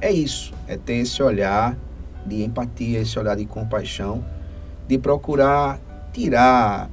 é 0.01 0.11
isso, 0.11 0.53
é 0.67 0.75
ter 0.75 0.95
esse 0.95 1.23
olhar 1.23 1.77
de 2.25 2.43
empatia, 2.43 2.99
esse 2.99 3.17
olhar 3.17 3.37
de 3.37 3.45
compaixão, 3.45 4.23
de 4.85 4.97
procurar 4.97 5.79
tirar, 6.11 6.89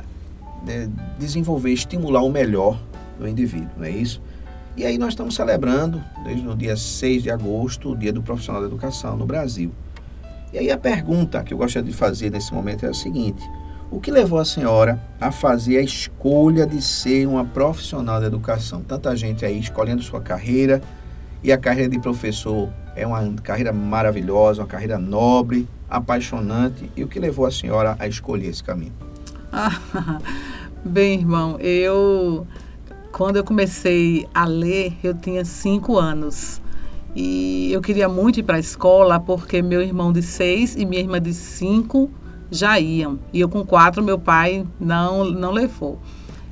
de 0.64 0.86
desenvolver, 1.18 1.72
estimular 1.72 2.22
o 2.22 2.30
melhor 2.30 2.80
do 3.20 3.28
indivíduo, 3.28 3.70
não 3.76 3.84
é 3.84 3.90
isso? 3.90 4.20
E 4.76 4.84
aí 4.84 4.96
nós 4.98 5.10
estamos 5.10 5.34
celebrando, 5.34 6.02
desde 6.24 6.46
o 6.48 6.56
dia 6.56 6.76
6 6.76 7.22
de 7.24 7.30
agosto, 7.30 7.90
o 7.90 7.96
Dia 7.96 8.12
do 8.12 8.22
Profissional 8.22 8.62
da 8.62 8.68
Educação 8.68 9.16
no 9.16 9.26
Brasil. 9.26 9.72
E 10.52 10.58
aí 10.58 10.70
a 10.70 10.78
pergunta 10.78 11.42
que 11.44 11.52
eu 11.52 11.58
gostaria 11.58 11.88
de 11.88 11.96
fazer 11.96 12.30
nesse 12.30 12.52
momento 12.52 12.86
é 12.86 12.88
a 12.88 12.94
seguinte: 12.94 13.42
o 13.90 14.00
que 14.00 14.10
levou 14.10 14.38
a 14.38 14.44
senhora 14.44 15.00
a 15.20 15.30
fazer 15.30 15.78
a 15.78 15.82
escolha 15.82 16.66
de 16.66 16.80
ser 16.80 17.26
uma 17.26 17.44
profissional 17.44 18.20
da 18.20 18.26
educação? 18.26 18.80
Tanta 18.82 19.14
gente 19.14 19.44
aí 19.44 19.58
escolhendo 19.58 20.02
sua 20.02 20.20
carreira, 20.20 20.80
e 21.42 21.52
a 21.52 21.58
carreira 21.58 21.88
de 21.88 21.98
professor 21.98 22.70
é 22.94 23.06
uma 23.06 23.22
carreira 23.42 23.72
maravilhosa, 23.72 24.62
uma 24.62 24.68
carreira 24.68 24.98
nobre, 24.98 25.68
apaixonante. 25.88 26.90
E 26.96 27.02
o 27.02 27.08
que 27.08 27.18
levou 27.18 27.46
a 27.46 27.50
senhora 27.50 27.96
a 27.98 28.06
escolher 28.06 28.48
esse 28.48 28.62
caminho? 28.62 28.92
Ah, 29.52 29.78
bem, 30.84 31.18
irmão, 31.18 31.58
eu 31.60 32.46
quando 33.20 33.36
eu 33.36 33.44
comecei 33.44 34.26
a 34.32 34.46
ler, 34.46 34.94
eu 35.02 35.12
tinha 35.12 35.44
cinco 35.44 35.98
anos. 35.98 36.58
E 37.14 37.70
eu 37.70 37.82
queria 37.82 38.08
muito 38.08 38.40
ir 38.40 38.42
para 38.42 38.56
a 38.56 38.58
escola 38.58 39.20
porque 39.20 39.60
meu 39.60 39.82
irmão 39.82 40.10
de 40.10 40.22
seis 40.22 40.74
e 40.74 40.86
minha 40.86 41.02
irmã 41.02 41.20
de 41.20 41.34
cinco 41.34 42.10
já 42.50 42.80
iam. 42.80 43.18
E 43.30 43.38
eu 43.38 43.46
com 43.46 43.62
quatro, 43.62 44.02
meu 44.02 44.18
pai 44.18 44.66
não, 44.80 45.26
não 45.26 45.52
levou. 45.52 46.00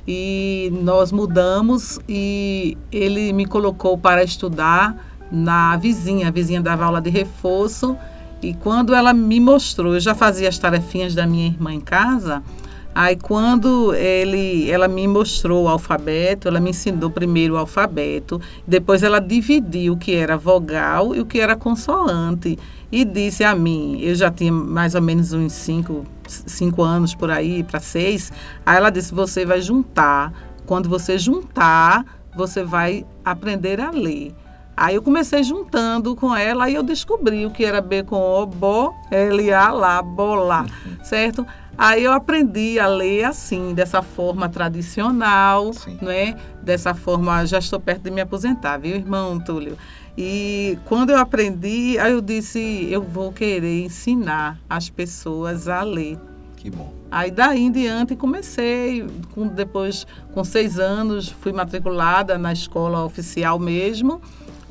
E 0.07 0.71
nós 0.83 1.11
mudamos 1.11 1.99
e 2.07 2.77
ele 2.91 3.33
me 3.33 3.47
colocou 3.47 3.97
para 3.97 4.23
estudar 4.23 5.17
na 5.31 5.75
vizinha. 5.75 6.27
A 6.27 6.31
vizinha 6.31 6.61
dava 6.61 6.85
aula 6.85 7.01
de 7.01 7.09
reforço. 7.09 7.97
E 8.43 8.53
quando 8.53 8.93
ela 8.93 9.11
me 9.11 9.39
mostrou, 9.39 9.95
eu 9.95 9.99
já 9.99 10.13
fazia 10.13 10.47
as 10.47 10.59
tarefinhas 10.59 11.15
da 11.15 11.25
minha 11.25 11.47
irmã 11.47 11.73
em 11.73 11.81
casa, 11.81 12.43
Aí 12.93 13.15
quando 13.15 13.93
ele, 13.93 14.69
ela 14.69 14.87
me 14.87 15.07
mostrou 15.07 15.65
o 15.65 15.67
alfabeto, 15.67 16.47
ela 16.47 16.59
me 16.59 16.71
ensinou 16.71 17.09
primeiro 17.09 17.53
o 17.53 17.57
alfabeto, 17.57 18.41
depois 18.67 19.03
ela 19.03 19.19
dividiu 19.19 19.93
o 19.93 19.97
que 19.97 20.15
era 20.15 20.37
vogal 20.37 21.15
e 21.15 21.21
o 21.21 21.25
que 21.25 21.39
era 21.39 21.55
consoante 21.55 22.57
e 22.91 23.05
disse 23.05 23.43
a 23.43 23.55
mim, 23.55 23.99
eu 24.01 24.15
já 24.15 24.31
tinha 24.31 24.51
mais 24.51 24.95
ou 24.95 25.01
menos 25.01 25.31
uns 25.31 25.53
cinco, 25.53 26.03
cinco 26.27 26.81
anos 26.81 27.13
por 27.13 27.29
aí, 27.29 27.63
para 27.63 27.79
seis, 27.79 28.31
aí 28.65 28.77
ela 28.77 28.89
disse, 28.89 29.13
você 29.13 29.45
vai 29.45 29.61
juntar, 29.61 30.33
quando 30.65 30.89
você 30.89 31.17
juntar, 31.17 32.03
você 32.35 32.63
vai 32.63 33.05
aprender 33.23 33.79
a 33.79 33.91
ler. 33.91 34.33
Aí 34.75 34.95
eu 34.95 35.01
comecei 35.01 35.43
juntando 35.43 36.15
com 36.15 36.33
ela 36.33 36.69
e 36.69 36.75
eu 36.75 36.81
descobri 36.81 37.45
o 37.45 37.51
que 37.51 37.65
era 37.65 37.81
B 37.81 38.01
com 38.03 38.15
O, 38.15 38.45
bo, 38.45 38.93
L, 39.11 39.53
A, 39.53 39.71
lá, 39.71 40.01
bolar, 40.01 40.65
certo? 41.03 41.45
Aí 41.81 42.03
eu 42.03 42.11
aprendi 42.11 42.77
a 42.77 42.87
ler 42.87 43.23
assim, 43.23 43.73
dessa 43.73 44.01
forma 44.01 44.49
tradicional, 44.49 45.71
Sim. 45.71 45.97
né? 46.01 46.35
Dessa 46.61 46.93
forma, 46.93 47.45
já 47.45 47.57
estou 47.57 47.79
perto 47.79 48.01
de 48.01 48.11
me 48.11 48.19
aposentar, 48.19 48.77
viu, 48.77 48.97
irmão 48.97 49.39
Túlio? 49.39 49.77
E 50.17 50.77
quando 50.83 51.11
eu 51.11 51.17
aprendi, 51.17 51.97
aí 51.97 52.11
eu 52.11 52.19
disse, 52.19 52.85
eu 52.91 53.01
vou 53.01 53.31
querer 53.31 53.85
ensinar 53.85 54.59
as 54.69 54.89
pessoas 54.89 55.69
a 55.69 55.81
ler. 55.81 56.19
Que 56.57 56.69
bom. 56.69 56.91
Aí 57.09 57.31
daí 57.31 57.61
em 57.61 57.71
diante 57.71 58.13
comecei, 58.13 59.07
com, 59.33 59.47
depois 59.47 60.05
com 60.33 60.43
seis 60.43 60.77
anos 60.77 61.29
fui 61.29 61.53
matriculada 61.53 62.37
na 62.37 62.51
escola 62.51 63.05
oficial 63.05 63.57
mesmo 63.57 64.21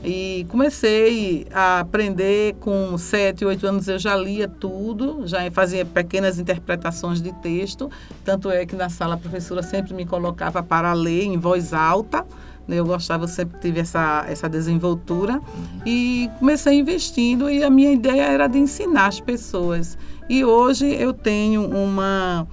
e 0.02 0.46
comecei 0.48 1.46
a 1.52 1.80
aprender 1.80 2.54
com 2.60 2.96
sete, 2.96 3.44
oito 3.44 3.66
anos 3.66 3.88
eu 3.88 3.98
já 3.98 4.14
lia 4.14 4.46
tudo, 4.46 5.26
já 5.26 5.50
fazia 5.50 5.84
pequenas 5.84 6.38
interpretações 6.38 7.20
de 7.20 7.32
texto, 7.32 7.90
tanto 8.24 8.50
é 8.50 8.64
que 8.64 8.76
na 8.76 8.88
sala 8.88 9.14
a 9.14 9.18
professora 9.18 9.62
sempre 9.62 9.92
me 9.94 10.06
colocava 10.06 10.62
para 10.62 10.92
ler 10.92 11.24
em 11.24 11.36
voz 11.36 11.72
alta, 11.72 12.24
né? 12.66 12.76
eu 12.76 12.84
gostava, 12.84 13.24
eu 13.24 13.28
sempre 13.28 13.58
tive 13.60 13.80
essa, 13.80 14.24
essa 14.28 14.48
desenvoltura 14.48 15.40
e 15.84 16.30
comecei 16.38 16.78
investindo 16.78 17.50
e 17.50 17.64
a 17.64 17.70
minha 17.70 17.90
ideia 17.90 18.22
era 18.22 18.46
de 18.46 18.58
ensinar 18.58 19.06
as 19.06 19.18
pessoas. 19.18 19.98
E 20.28 20.44
hoje 20.44 20.86
eu 20.86 21.12
tenho 21.12 21.66
uma 21.66 22.46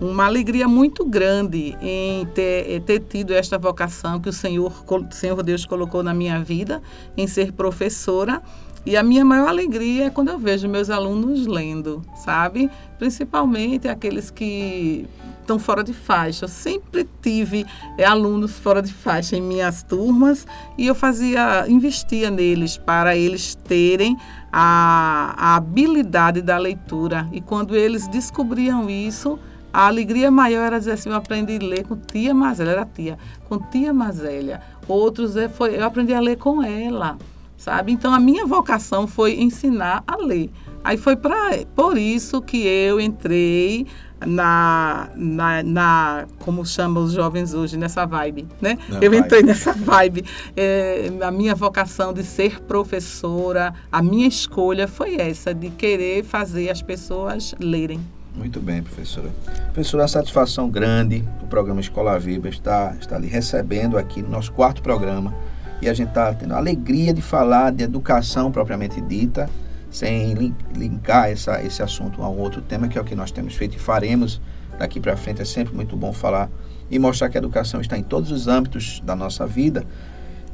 uma 0.00 0.26
alegria 0.26 0.66
muito 0.66 1.04
grande 1.04 1.76
em 1.80 2.26
ter, 2.26 2.70
eh, 2.70 2.80
ter 2.80 3.00
tido 3.00 3.32
esta 3.32 3.58
vocação 3.58 4.20
que 4.20 4.28
o 4.28 4.32
Senhor, 4.32 4.84
Senhor 5.10 5.42
Deus 5.42 5.64
colocou 5.64 6.02
na 6.02 6.12
minha 6.12 6.42
vida, 6.42 6.82
em 7.16 7.26
ser 7.26 7.52
professora. 7.52 8.42
E 8.84 8.96
a 8.96 9.02
minha 9.02 9.24
maior 9.24 9.48
alegria 9.48 10.06
é 10.06 10.10
quando 10.10 10.30
eu 10.30 10.38
vejo 10.38 10.68
meus 10.68 10.90
alunos 10.90 11.46
lendo, 11.46 12.02
sabe? 12.16 12.68
Principalmente 12.98 13.86
aqueles 13.86 14.28
que 14.28 15.06
estão 15.40 15.58
fora 15.58 15.84
de 15.84 15.92
faixa. 15.92 16.46
Eu 16.46 16.48
sempre 16.48 17.08
tive 17.20 17.64
eh, 17.98 18.04
alunos 18.04 18.58
fora 18.58 18.82
de 18.82 18.92
faixa 18.92 19.36
em 19.36 19.42
minhas 19.42 19.82
turmas 19.82 20.46
e 20.78 20.86
eu 20.86 20.94
fazia, 20.94 21.64
investia 21.68 22.30
neles 22.30 22.76
para 22.76 23.16
eles 23.16 23.54
terem 23.54 24.16
a, 24.52 25.34
a 25.36 25.56
habilidade 25.56 26.40
da 26.42 26.58
leitura. 26.58 27.28
E 27.32 27.40
quando 27.40 27.76
eles 27.76 28.08
descobriam 28.08 28.88
isso, 28.88 29.38
a 29.72 29.86
alegria 29.86 30.30
maior 30.30 30.66
era 30.66 30.78
dizer 30.78 30.92
assim, 30.92 31.08
eu 31.08 31.16
aprendi 31.16 31.56
a 31.56 31.66
ler 31.66 31.86
com 31.86 31.96
tia 31.96 32.34
Mazélia, 32.34 32.72
era 32.72 32.84
tia, 32.84 33.18
com 33.48 33.58
tia 33.58 33.92
Mazélia. 33.92 34.60
Outros 34.86 35.36
é, 35.36 35.48
foi, 35.48 35.76
eu 35.76 35.84
aprendi 35.84 36.12
a 36.12 36.20
ler 36.20 36.36
com 36.36 36.62
ela, 36.62 37.16
sabe? 37.56 37.92
Então 37.92 38.12
a 38.12 38.20
minha 38.20 38.44
vocação 38.44 39.06
foi 39.06 39.40
ensinar 39.40 40.04
a 40.06 40.16
ler. 40.16 40.50
Aí 40.84 40.96
foi 40.96 41.16
pra, 41.16 41.50
por 41.74 41.96
isso 41.96 42.42
que 42.42 42.66
eu 42.66 43.00
entrei 43.00 43.86
na, 44.26 45.08
na, 45.14 45.62
na 45.62 46.26
como 46.40 46.64
chamam 46.66 47.04
os 47.04 47.12
jovens 47.12 47.54
hoje, 47.54 47.76
nessa 47.76 48.04
vibe, 48.04 48.48
né? 48.60 48.78
Na 48.88 48.98
eu 48.98 49.10
vibe. 49.10 49.16
entrei 49.16 49.42
nessa 49.42 49.72
vibe. 49.72 50.24
É, 50.56 51.10
a 51.22 51.30
minha 51.30 51.54
vocação 51.54 52.12
de 52.12 52.24
ser 52.24 52.60
professora, 52.60 53.72
a 53.90 54.02
minha 54.02 54.26
escolha 54.26 54.88
foi 54.88 55.16
essa, 55.16 55.54
de 55.54 55.70
querer 55.70 56.24
fazer 56.24 56.68
as 56.68 56.82
pessoas 56.82 57.54
lerem. 57.60 58.00
Muito 58.34 58.60
bem, 58.60 58.82
professora. 58.82 59.28
Professora, 59.72 60.02
uma 60.02 60.08
satisfação 60.08 60.68
grande. 60.68 61.24
O 61.42 61.46
programa 61.46 61.80
Escola 61.80 62.18
Viva 62.18 62.48
está, 62.48 62.94
está 62.98 63.18
lhe 63.18 63.26
recebendo 63.26 63.98
aqui 63.98 64.22
no 64.22 64.28
nosso 64.28 64.52
quarto 64.52 64.82
programa. 64.82 65.34
E 65.80 65.88
a 65.88 65.94
gente 65.94 66.08
está 66.08 66.32
tendo 66.32 66.54
a 66.54 66.56
alegria 66.56 67.12
de 67.12 67.20
falar 67.20 67.72
de 67.72 67.84
educação 67.84 68.50
propriamente 68.50 69.00
dita, 69.00 69.50
sem 69.90 70.32
lin- 70.34 70.54
linkar 70.74 71.30
essa, 71.30 71.62
esse 71.62 71.82
assunto 71.82 72.22
a 72.22 72.28
um 72.28 72.38
outro 72.38 72.62
tema, 72.62 72.88
que 72.88 72.96
é 72.96 73.00
o 73.00 73.04
que 73.04 73.14
nós 73.14 73.30
temos 73.30 73.54
feito 73.54 73.76
e 73.76 73.78
faremos 73.78 74.40
daqui 74.78 74.98
para 74.98 75.16
frente. 75.16 75.42
É 75.42 75.44
sempre 75.44 75.74
muito 75.74 75.96
bom 75.96 76.12
falar 76.12 76.48
e 76.90 76.98
mostrar 76.98 77.28
que 77.28 77.36
a 77.36 77.40
educação 77.40 77.80
está 77.80 77.98
em 77.98 78.02
todos 78.02 78.30
os 78.30 78.48
âmbitos 78.48 79.00
da 79.04 79.14
nossa 79.14 79.46
vida. 79.46 79.84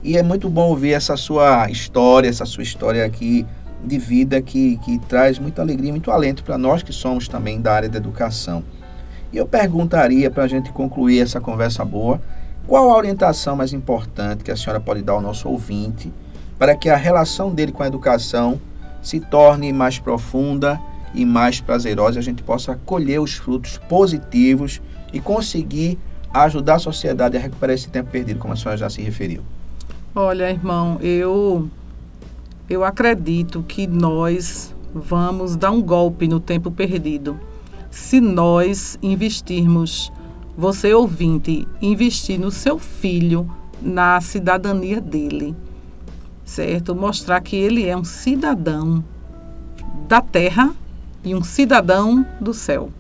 E 0.03 0.17
é 0.17 0.23
muito 0.23 0.49
bom 0.49 0.69
ouvir 0.69 0.93
essa 0.93 1.17
sua 1.17 1.71
história, 1.71 2.29
essa 2.29 2.45
sua 2.45 2.63
história 2.63 3.05
aqui 3.05 3.47
de 3.85 3.99
vida 3.99 4.41
que, 4.43 4.77
que 4.79 4.99
traz 4.99 5.39
muita 5.39 5.63
alegria, 5.63 5.91
muito 5.91 6.11
alento 6.11 6.43
para 6.43 6.59
nós 6.59 6.83
que 6.83 6.93
somos 6.93 7.29
também 7.29 7.61
da 7.61 7.73
área 7.73 7.89
da 7.89 7.99
educação. 7.99 8.63
E 9.33 9.37
eu 9.37 9.47
perguntaria, 9.47 10.31
para 10.31 10.45
a 10.45 10.49
gente 10.49 10.73
concluir 10.73 11.21
essa 11.21 11.41
conversa 11.41 11.85
boa, 11.85 12.21
qual 12.67 12.91
a 12.91 12.97
orientação 12.97 13.57
mais 13.57 13.73
importante 13.73 14.45
que 14.45 14.51
a 14.51 14.57
senhora 14.57 14.81
pode 14.81 15.03
dar 15.03 15.15
ao 15.15 15.21
nosso 15.21 15.49
ouvinte 15.49 16.13
para 16.59 16.75
que 16.75 16.89
a 16.89 16.97
relação 16.97 17.55
dele 17.55 17.73
com 17.73 17.83
a 17.83 17.87
educação 17.87 18.61
se 19.01 19.21
torne 19.21 19.73
mais 19.73 19.99
profunda 19.99 20.81
e 21.15 21.25
mais 21.25 21.61
prazerosa 21.61 22.19
e 22.19 22.21
a 22.21 22.23
gente 22.23 22.43
possa 22.43 22.79
colher 22.85 23.21
os 23.21 23.35
frutos 23.35 23.79
positivos 23.89 24.83
e 25.13 25.21
conseguir 25.21 25.99
ajudar 26.33 26.75
a 26.75 26.79
sociedade 26.79 27.37
a 27.37 27.41
recuperar 27.41 27.75
esse 27.75 27.89
tempo 27.89 28.11
perdido, 28.11 28.39
como 28.39 28.53
a 28.53 28.57
senhora 28.57 28.77
já 28.77 28.91
se 28.91 29.01
referiu. 29.01 29.43
Olha, 30.15 30.51
irmão, 30.51 30.99
eu 31.01 31.71
eu 32.69 32.85
acredito 32.85 33.65
que 33.67 33.87
nós 33.87 34.75
vamos 34.95 35.57
dar 35.57 35.71
um 35.71 35.83
golpe 35.83 36.29
no 36.29 36.41
tempo 36.41 36.71
perdido. 36.71 37.39
Se 37.91 38.21
nós 38.21 38.99
investirmos, 39.03 40.13
você 40.57 40.93
ouvinte, 40.93 41.67
investir 41.81 42.39
no 42.39 42.51
seu 42.51 42.79
filho, 42.79 43.51
na 43.81 44.21
cidadania 44.21 45.01
dele, 45.01 45.55
certo? 46.45 46.95
Mostrar 46.95 47.41
que 47.41 47.57
ele 47.57 47.87
é 47.87 47.97
um 47.97 48.05
cidadão 48.05 49.05
da 50.09 50.21
terra 50.21 50.75
e 51.25 51.35
um 51.35 51.43
cidadão 51.43 52.27
do 52.41 52.53
céu 52.53 52.91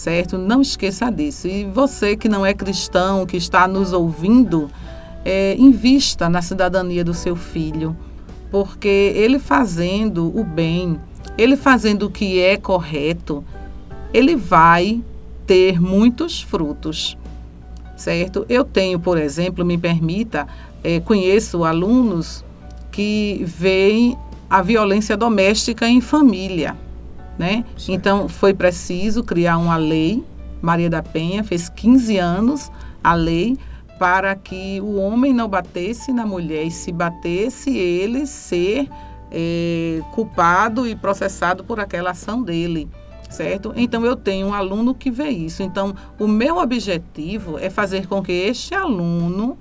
certo? 0.00 0.38
Não 0.38 0.62
esqueça 0.62 1.10
disso. 1.10 1.46
E 1.46 1.64
você 1.64 2.16
que 2.16 2.28
não 2.28 2.44
é 2.44 2.54
cristão, 2.54 3.26
que 3.26 3.36
está 3.36 3.68
nos 3.68 3.92
ouvindo, 3.92 4.70
é, 5.24 5.54
invista 5.58 6.28
na 6.28 6.40
cidadania 6.40 7.04
do 7.04 7.12
seu 7.12 7.36
filho, 7.36 7.94
porque 8.50 8.88
ele 8.88 9.38
fazendo 9.38 10.36
o 10.36 10.44
bem, 10.44 10.98
ele 11.36 11.56
fazendo 11.56 12.06
o 12.06 12.10
que 12.10 12.40
é 12.40 12.56
correto, 12.56 13.44
ele 14.12 14.36
vai 14.36 15.02
ter 15.46 15.80
muitos 15.80 16.42
frutos, 16.42 17.16
certo? 17.96 18.44
Eu 18.48 18.64
tenho, 18.64 18.98
por 18.98 19.18
exemplo, 19.18 19.64
me 19.64 19.78
permita, 19.78 20.46
é, 20.82 21.00
conheço 21.00 21.64
alunos 21.64 22.44
que 22.90 23.42
veem 23.46 24.16
a 24.48 24.62
violência 24.62 25.16
doméstica 25.16 25.88
em 25.88 26.00
família 26.00 26.76
né? 27.40 27.64
Certo. 27.74 27.92
Então 27.92 28.28
foi 28.28 28.52
preciso 28.52 29.24
criar 29.24 29.56
uma 29.56 29.78
lei. 29.78 30.22
Maria 30.60 30.90
da 30.90 31.02
Penha 31.02 31.42
fez 31.42 31.70
15 31.70 32.18
anos 32.18 32.70
a 33.02 33.14
lei 33.14 33.56
para 34.00 34.34
que 34.34 34.80
o 34.80 34.96
homem 34.96 35.34
não 35.34 35.46
batesse 35.46 36.10
na 36.10 36.24
mulher 36.24 36.64
e 36.64 36.70
se 36.70 36.90
batesse 36.90 37.76
ele 37.76 38.24
ser 38.24 38.88
eh, 39.30 40.00
culpado 40.12 40.86
e 40.86 40.96
processado 40.96 41.62
por 41.62 41.78
aquela 41.78 42.12
ação 42.12 42.42
dele, 42.42 42.88
certo? 43.28 43.74
Então 43.76 44.02
eu 44.06 44.16
tenho 44.16 44.46
um 44.46 44.54
aluno 44.54 44.94
que 44.94 45.10
vê 45.10 45.28
isso. 45.28 45.62
Então 45.62 45.94
o 46.18 46.26
meu 46.26 46.56
objetivo 46.56 47.58
é 47.58 47.68
fazer 47.68 48.06
com 48.06 48.22
que 48.22 48.32
este 48.32 48.74
aluno 48.74 49.58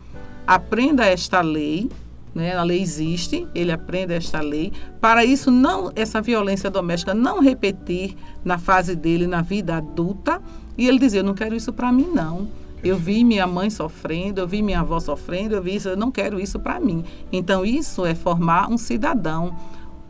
aprenda 0.47 1.06
esta 1.06 1.41
lei, 1.41 1.89
né? 2.34 2.56
A 2.56 2.63
lei 2.63 2.82
existe, 2.82 3.45
ele 3.54 3.73
aprenda 3.73 4.13
esta 4.13 4.39
lei. 4.39 4.71
Para 5.02 5.25
isso, 5.25 5.52
não 5.52 5.91
essa 5.97 6.21
violência 6.21 6.69
doméstica 6.69 7.13
não 7.13 7.41
repetir 7.41 8.15
na 8.45 8.58
fase 8.58 8.95
dele, 8.95 9.28
na 9.28 9.41
vida 9.41 9.75
adulta. 9.75 10.41
E 10.78 10.88
ele 10.88 10.97
dizer, 10.97 11.17
eu 11.17 11.23
não 11.25 11.34
quero 11.34 11.58
isso 11.58 11.73
para 11.73 11.91
mim, 11.91 12.08
não. 12.13 12.47
Eu 12.84 12.98
vi 12.98 13.24
minha 13.24 13.46
mãe 13.46 13.70
sofrendo, 13.70 14.42
eu 14.42 14.48
vi 14.48 14.62
minha 14.62 14.80
avó 14.80 15.00
sofrendo, 15.00 15.56
eu 15.56 15.62
vi 15.62 15.76
isso, 15.76 15.89
eu 15.89 15.98
não 15.98 16.12
quero 16.12 16.39
isso 16.39 16.60
para 16.60 16.80
mim. 16.80 17.04
Então, 17.32 17.65
isso 17.65 18.06
é 18.06 18.15
formar 18.15 18.70
um 18.70 18.78
cidadão. 18.78 19.56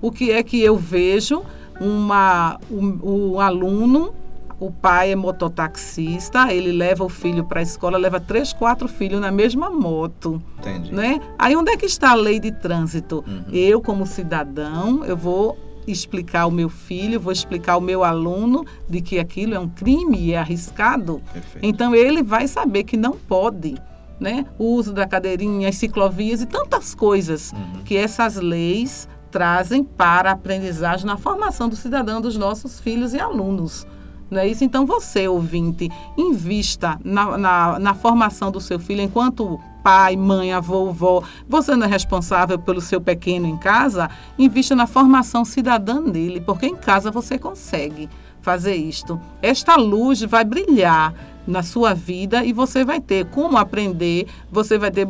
O 0.01 0.11
que 0.11 0.31
é 0.31 0.43
que 0.43 0.61
eu 0.61 0.77
vejo? 0.77 1.43
Uma, 1.79 2.59
um, 2.69 2.99
um 3.33 3.39
aluno 3.39 4.13
o 4.59 4.69
pai 4.69 5.13
é 5.13 5.15
mototaxista, 5.15 6.53
ele 6.53 6.71
leva 6.73 7.03
o 7.03 7.09
filho 7.09 7.45
para 7.45 7.61
a 7.61 7.63
escola, 7.63 7.97
leva 7.97 8.19
três, 8.19 8.51
quatro 8.51 8.89
filhos 8.89 9.21
na 9.21 9.31
mesma 9.31 9.69
moto, 9.69 10.41
Entendi. 10.59 10.93
né? 10.93 11.21
Aí 11.37 11.55
onde 11.55 11.71
é 11.71 11.77
que 11.77 11.85
está 11.85 12.11
a 12.11 12.15
lei 12.15 12.39
de 12.41 12.51
trânsito? 12.51 13.23
Uhum. 13.25 13.45
Eu, 13.53 13.81
como 13.81 14.05
cidadão, 14.05 15.05
eu 15.05 15.15
vou 15.15 15.57
explicar 15.87 16.41
ao 16.41 16.51
meu 16.51 16.69
filho, 16.69 17.19
vou 17.19 17.31
explicar 17.31 17.73
ao 17.73 17.81
meu 17.81 18.03
aluno 18.03 18.65
de 18.87 19.01
que 19.01 19.19
aquilo 19.19 19.53
é 19.55 19.59
um 19.59 19.67
crime 19.69 20.17
e 20.19 20.33
é 20.33 20.37
arriscado. 20.37 21.21
Perfeito. 21.33 21.65
Então 21.65 21.93
ele 21.95 22.21
vai 22.23 22.47
saber 22.47 22.83
que 22.83 22.95
não 22.97 23.13
pode, 23.13 23.75
né? 24.19 24.45
O 24.57 24.75
uso 24.75 24.93
da 24.93 25.07
cadeirinha, 25.07 25.69
as 25.69 25.75
ciclovias 25.75 26.41
e 26.41 26.45
tantas 26.45 26.93
coisas 26.93 27.51
Uhum. 27.53 27.83
que 27.83 27.95
essas 27.97 28.35
leis 28.35 29.07
trazem 29.31 29.83
para 29.83 30.29
a 30.29 30.33
aprendizagem 30.33 31.05
na 31.05 31.15
formação 31.17 31.69
do 31.69 31.75
cidadão 31.75 32.19
dos 32.19 32.35
nossos 32.37 32.79
filhos 32.79 33.13
e 33.13 33.19
alunos. 33.19 33.85
Não 34.29 34.39
é 34.39 34.47
isso? 34.47 34.63
Então, 34.63 34.85
você, 34.85 35.27
ouvinte, 35.27 35.89
invista 36.15 36.99
na, 37.03 37.35
na, 37.37 37.79
na 37.79 37.93
formação 37.95 38.51
do 38.51 38.59
seu 38.61 38.79
filho 38.79 39.01
enquanto 39.01 39.59
pai, 39.83 40.15
mãe, 40.15 40.53
avô, 40.53 40.91
vó, 40.91 41.23
você 41.47 41.75
não 41.75 41.85
é 41.85 41.89
responsável 41.89 42.59
pelo 42.59 42.81
seu 42.81 42.99
pequeno 42.99 43.47
em 43.47 43.57
casa, 43.57 44.09
invista 44.37 44.75
na 44.75 44.87
formação 44.87 45.43
cidadã 45.45 46.01
dele, 46.01 46.41
porque 46.41 46.65
em 46.65 46.75
casa 46.75 47.11
você 47.11 47.37
consegue 47.37 48.09
fazer 48.41 48.75
isto. 48.75 49.19
Esta 49.41 49.75
luz 49.75 50.21
vai 50.21 50.43
brilhar 50.43 51.13
na 51.49 51.63
sua 51.63 51.93
vida 51.93 52.45
e 52.45 52.53
você 52.53 52.85
vai 52.85 53.01
ter 53.01 53.25
como 53.25 53.57
aprender, 53.57 54.27
você 54.51 54.77
vai 54.77 54.91
ter, 54.91 55.05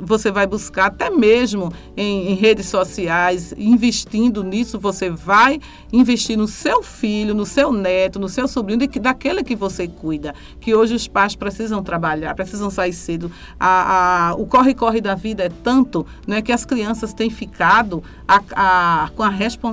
você 0.00 0.30
vai 0.30 0.46
buscar 0.46 0.86
até 0.86 1.10
mesmo 1.10 1.70
em, 1.96 2.30
em, 2.30 2.34
redes 2.34 2.66
sociais, 2.66 3.54
investindo 3.56 4.42
nisso, 4.42 4.78
você 4.78 5.10
vai 5.10 5.60
investir 5.92 6.36
no 6.36 6.48
seu 6.48 6.82
filho, 6.82 7.34
no 7.34 7.44
seu 7.44 7.72
neto, 7.72 8.18
no 8.18 8.28
seu 8.28 8.48
sobrinho, 8.48 8.88
daquele 9.00 9.44
que 9.44 9.54
você 9.54 9.86
cuida. 9.86 10.34
Que 10.60 10.74
hoje 10.74 10.94
os 10.94 11.06
pais 11.06 11.36
precisam 11.36 11.82
trabalhar, 11.82 12.34
precisam 12.34 12.70
sair 12.70 12.92
cedo. 12.92 13.30
A, 13.60 14.30
a, 14.30 14.34
o 14.34 14.46
corre-corre 14.46 15.00
da 15.00 15.14
vida 15.14 15.44
é 15.44 15.50
tanto 15.62 16.06
não 16.26 16.36
é 16.36 16.42
que 16.42 16.52
as 16.52 16.64
crianças 16.64 17.12
têm 17.12 17.28
ficado 17.28 18.02
a, 18.26 19.10
com 19.14 19.22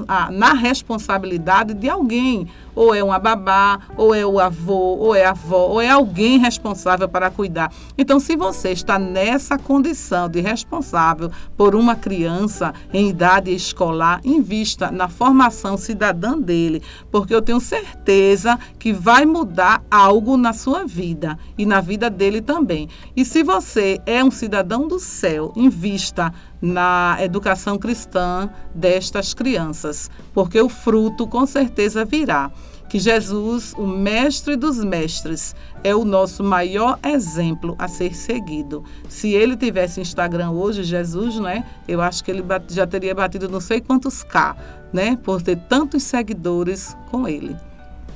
a, 0.07 0.31
na 0.31 0.53
responsabilidade 0.53 1.73
de 1.73 1.89
alguém 1.89 2.47
ou 2.79 2.95
é 2.95 3.03
uma 3.03 3.19
babá, 3.19 3.77
ou 3.97 4.15
é 4.15 4.25
o 4.25 4.39
avô, 4.39 4.95
ou 4.95 5.13
é 5.13 5.25
a 5.25 5.31
avó, 5.31 5.67
ou 5.67 5.81
é 5.81 5.89
alguém 5.89 6.39
responsável 6.39 7.09
para 7.09 7.29
cuidar. 7.29 7.73
Então, 7.97 8.21
se 8.21 8.37
você 8.37 8.71
está 8.71 8.97
nessa 8.97 9.57
condição 9.57 10.29
de 10.29 10.39
responsável 10.39 11.29
por 11.57 11.75
uma 11.75 11.97
criança 11.97 12.73
em 12.93 13.09
idade 13.09 13.53
escolar, 13.53 14.21
invista 14.23 14.89
na 14.91 15.09
formação 15.09 15.75
cidadã 15.75 16.39
dele, 16.39 16.81
porque 17.11 17.35
eu 17.35 17.41
tenho 17.41 17.59
certeza 17.59 18.57
que 18.79 18.93
vai 18.93 19.25
mudar 19.25 19.83
algo 19.91 20.37
na 20.37 20.53
sua 20.53 20.85
vida 20.85 21.37
e 21.57 21.65
na 21.65 21.81
vida 21.81 22.09
dele 22.09 22.39
também. 22.39 22.87
E 23.13 23.25
se 23.25 23.43
você 23.43 23.99
é 24.05 24.23
um 24.23 24.31
cidadão 24.31 24.87
do 24.87 24.99
céu, 24.99 25.51
invista 25.53 26.33
na 26.61 27.17
educação 27.19 27.77
cristã 27.77 28.49
destas 28.73 29.33
crianças, 29.33 30.09
porque 30.33 30.61
o 30.61 30.69
fruto 30.69 31.27
com 31.27 31.45
certeza 31.45 32.05
virá 32.05 32.49
que 32.89 32.99
Jesus, 32.99 33.73
o 33.77 33.85
mestre 33.85 34.55
dos 34.55 34.83
mestres, 34.83 35.55
é 35.83 35.95
o 35.95 36.03
nosso 36.03 36.43
maior 36.43 36.97
exemplo 37.05 37.75
a 37.77 37.87
ser 37.87 38.15
seguido. 38.15 38.83
Se 39.07 39.31
ele 39.31 39.55
tivesse 39.55 40.01
Instagram 40.01 40.49
hoje, 40.49 40.83
Jesus, 40.83 41.39
né? 41.39 41.63
Eu 41.87 42.01
acho 42.01 42.23
que 42.23 42.31
ele 42.31 42.43
já 42.69 42.87
teria 42.87 43.13
batido 43.13 43.47
não 43.47 43.61
sei 43.61 43.79
quantos 43.79 44.23
K, 44.23 44.57
né? 44.91 45.17
Por 45.23 45.41
ter 45.41 45.55
tantos 45.55 46.01
seguidores 46.03 46.97
com 47.11 47.27
ele. 47.27 47.55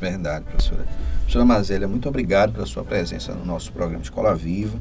Verdade, 0.02 0.46
professora. 0.46 0.86
Professora 1.20 1.46
Mazélia, 1.46 1.88
muito 1.88 2.10
obrigado 2.10 2.54
pela 2.54 2.66
sua 2.66 2.84
presença 2.84 3.34
no 3.34 3.46
nosso 3.46 3.72
programa 3.72 4.02
Escola 4.04 4.36
Viva. 4.36 4.78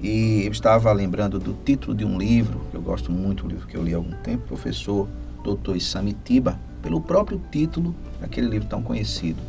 E 0.00 0.44
eu 0.44 0.52
estava 0.52 0.92
lembrando 0.92 1.40
do 1.40 1.52
título 1.64 1.94
de 1.94 2.04
um 2.04 2.16
livro, 2.16 2.60
que 2.70 2.76
eu 2.76 2.80
gosto 2.80 3.10
muito, 3.10 3.44
um 3.44 3.48
livro 3.48 3.66
que 3.66 3.76
eu 3.76 3.82
li 3.82 3.92
há 3.92 3.96
algum 3.96 4.14
tempo, 4.22 4.46
professor 4.46 5.08
Dr. 5.42 5.76
Isamitiba, 5.76 6.58
pelo 6.82 7.00
próprio 7.00 7.40
título 7.50 7.94
daquele 8.20 8.48
livro 8.48 8.68
tão 8.68 8.82
conhecido. 8.82 9.40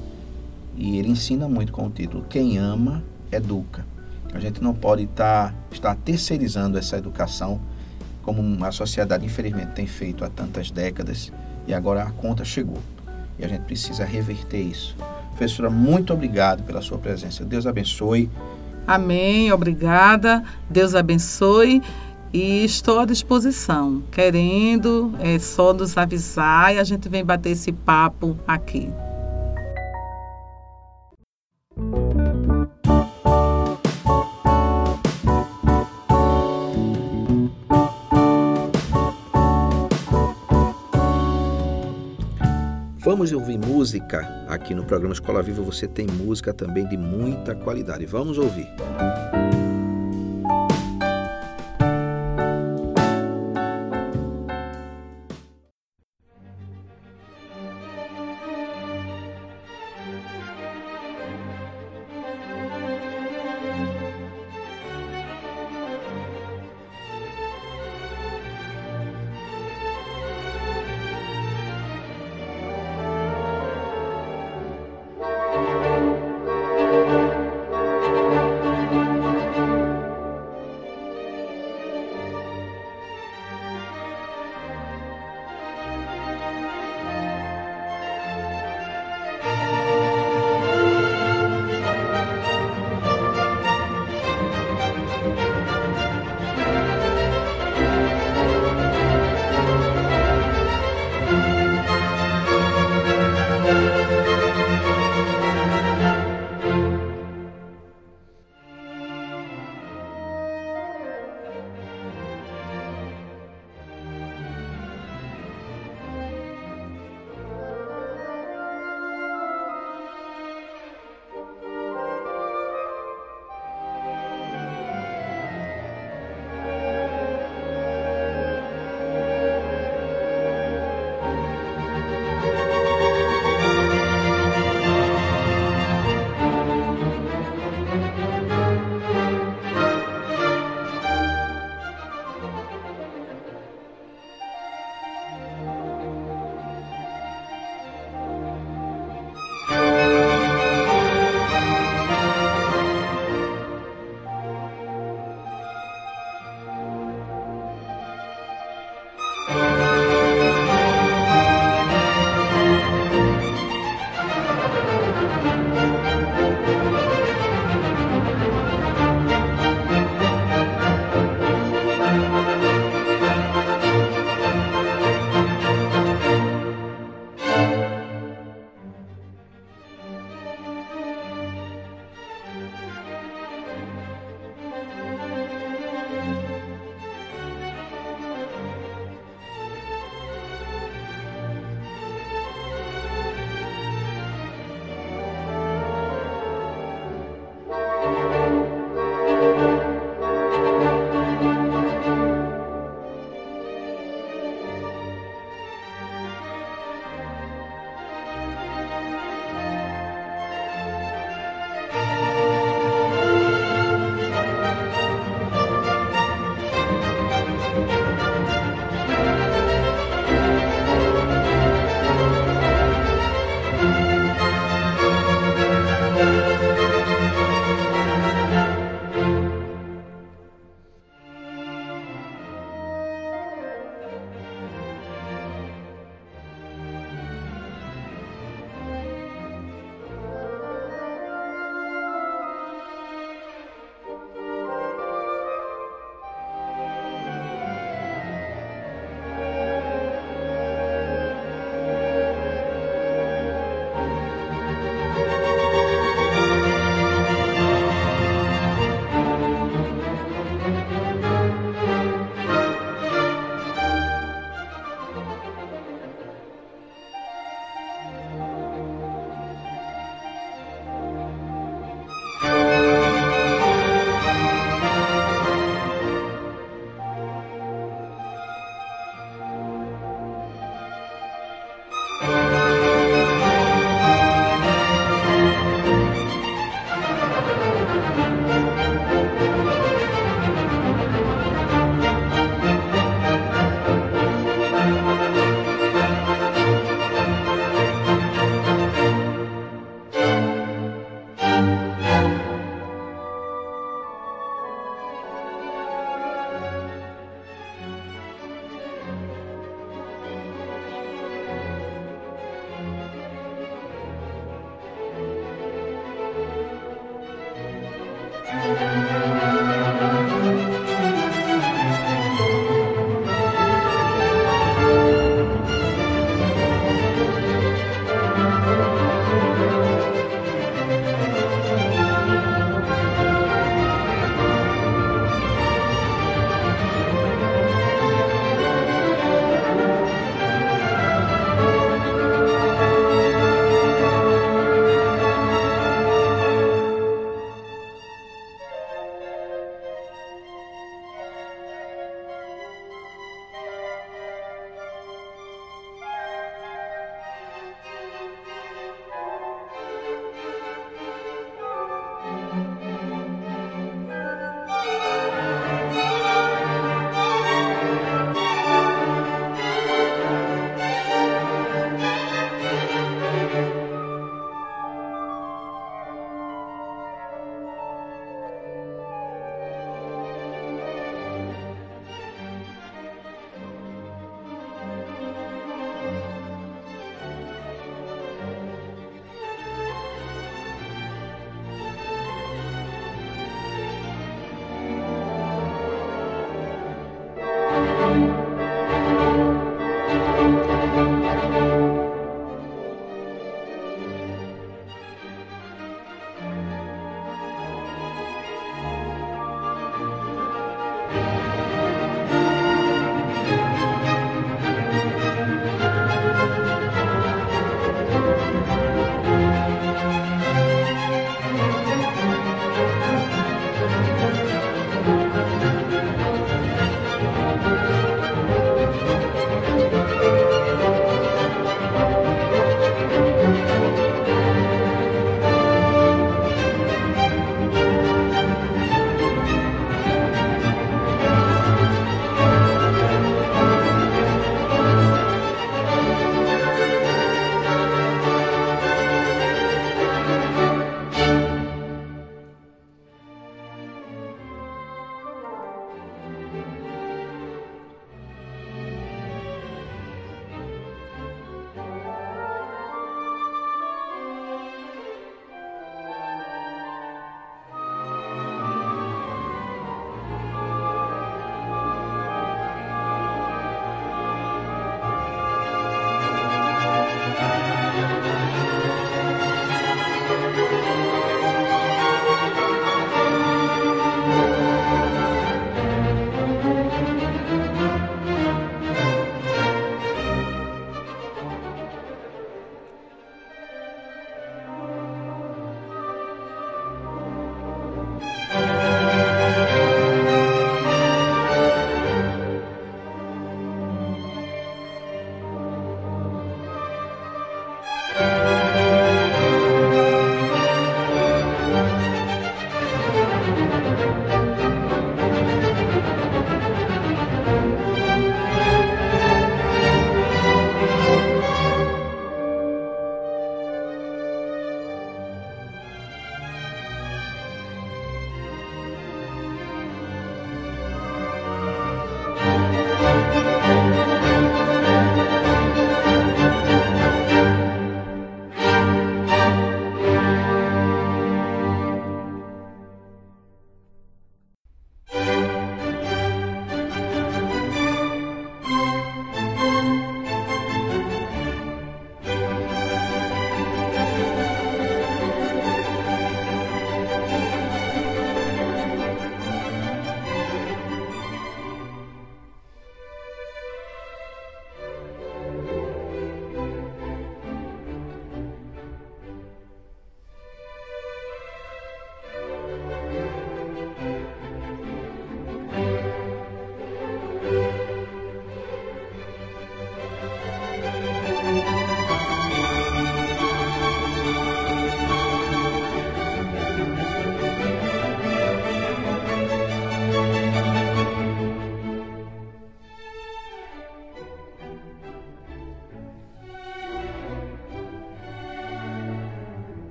E 0.76 0.98
ele 0.98 1.10
ensina 1.10 1.48
muito 1.48 1.72
com 1.72 1.86
o 1.86 1.90
título 1.90 2.26
Quem 2.30 2.58
ama, 2.58 3.04
educa. 3.32 3.86
A 4.34 4.40
gente 4.40 4.62
não 4.62 4.74
pode 4.74 5.04
estar, 5.04 5.52
tá, 5.52 5.56
estar 5.72 5.96
terceirizando 5.96 6.78
essa 6.78 6.98
educação 6.98 7.60
como 8.22 8.64
a 8.64 8.72
sociedade 8.72 9.26
infelizmente 9.26 9.72
tem 9.72 9.88
feito 9.88 10.24
há 10.24 10.30
tantas 10.30 10.70
décadas 10.70 11.32
e 11.68 11.74
agora 11.74 12.04
a 12.04 12.12
conta 12.12 12.46
chegou. 12.46 12.78
E 13.38 13.46
a 13.46 13.48
gente 13.48 13.62
precisa 13.62 14.06
reverter 14.06 14.62
isso. 14.62 14.96
Professora, 15.30 15.70
muito 15.70 16.14
obrigado 16.14 16.64
pela 16.64 16.82
sua 16.82 16.98
presença. 16.98 17.44
Deus 17.46 17.66
abençoe. 17.66 18.30
Amém, 18.86 19.52
obrigada. 19.52 20.44
Deus 20.70 20.96
abençoe 20.96 21.82
e 22.34 22.64
estou 22.64 23.00
à 23.00 23.06
disposição. 23.06 24.04
Querendo, 24.12 25.14
é 25.20 25.40
só 25.40 25.74
nos 25.74 25.98
avisar 25.98 26.76
e 26.76 26.80
a 26.80 26.84
gente 26.84 27.10
vem 27.10 27.24
bater 27.24 27.52
esse 27.52 27.72
papo 27.72 28.38
aqui. 28.48 28.90
Vamos 43.02 43.32
ouvir 43.32 43.58
música 43.58 44.46
aqui 44.48 44.76
no 44.76 44.84
programa 44.84 45.14
Escola 45.14 45.42
Viva. 45.42 45.64
Você 45.64 45.88
tem 45.88 46.06
música 46.06 46.54
também 46.54 46.88
de 46.88 46.96
muita 46.96 47.56
qualidade. 47.56 48.06
Vamos 48.06 48.38
ouvir. 48.38 48.68
Música 48.78 49.29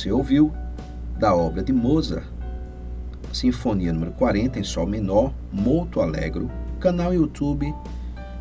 Você 0.00 0.10
ouviu 0.10 0.50
da 1.18 1.34
obra 1.36 1.62
de 1.62 1.74
Mozart, 1.74 2.24
Sinfonia 3.34 3.92
número 3.92 4.12
40 4.12 4.58
em 4.58 4.64
Sol 4.64 4.86
menor, 4.86 5.30
Molto 5.52 6.00
Alegro, 6.00 6.50
canal 6.80 7.12
YouTube 7.12 7.70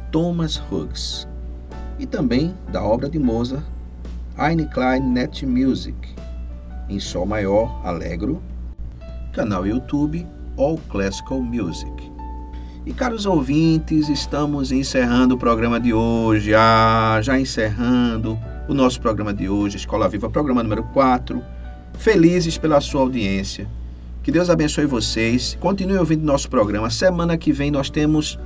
Thomas 0.09 0.55
Hughes. 0.55 1.27
E 1.99 2.05
também 2.05 2.55
da 2.71 2.81
obra 2.81 3.09
de 3.09 3.19
Mozart, 3.19 3.65
Eine 4.37 4.67
Klein 4.67 5.01
Net 5.01 5.45
Music, 5.45 5.97
em 6.87 6.97
Sol 6.97 7.25
maior, 7.25 7.85
Alegro, 7.85 8.41
canal 9.33 9.67
YouTube 9.67 10.25
All 10.57 10.79
Classical 10.87 11.41
Music. 11.41 11.91
E 12.85 12.93
caros 12.93 13.25
ouvintes, 13.25 14.07
estamos 14.07 14.71
encerrando 14.71 15.35
o 15.35 15.37
programa 15.37 15.77
de 15.77 15.93
hoje, 15.93 16.55
ah, 16.55 17.19
já 17.21 17.37
encerrando 17.37 18.39
o 18.65 18.73
nosso 18.73 19.01
programa 19.01 19.33
de 19.33 19.49
hoje, 19.49 19.75
Escola 19.75 20.07
Viva, 20.07 20.29
programa 20.29 20.63
número 20.63 20.83
4. 20.93 21.43
Felizes 21.99 22.57
pela 22.57 22.79
sua 22.79 23.01
audiência. 23.01 23.67
Que 24.23 24.31
Deus 24.31 24.49
abençoe 24.49 24.85
vocês. 24.85 25.57
Continue 25.59 25.97
ouvindo 25.97 26.23
nosso 26.23 26.49
programa. 26.49 26.89
Semana 26.89 27.37
que 27.37 27.51
vem 27.51 27.69
nós 27.69 27.89
temos 27.89 28.39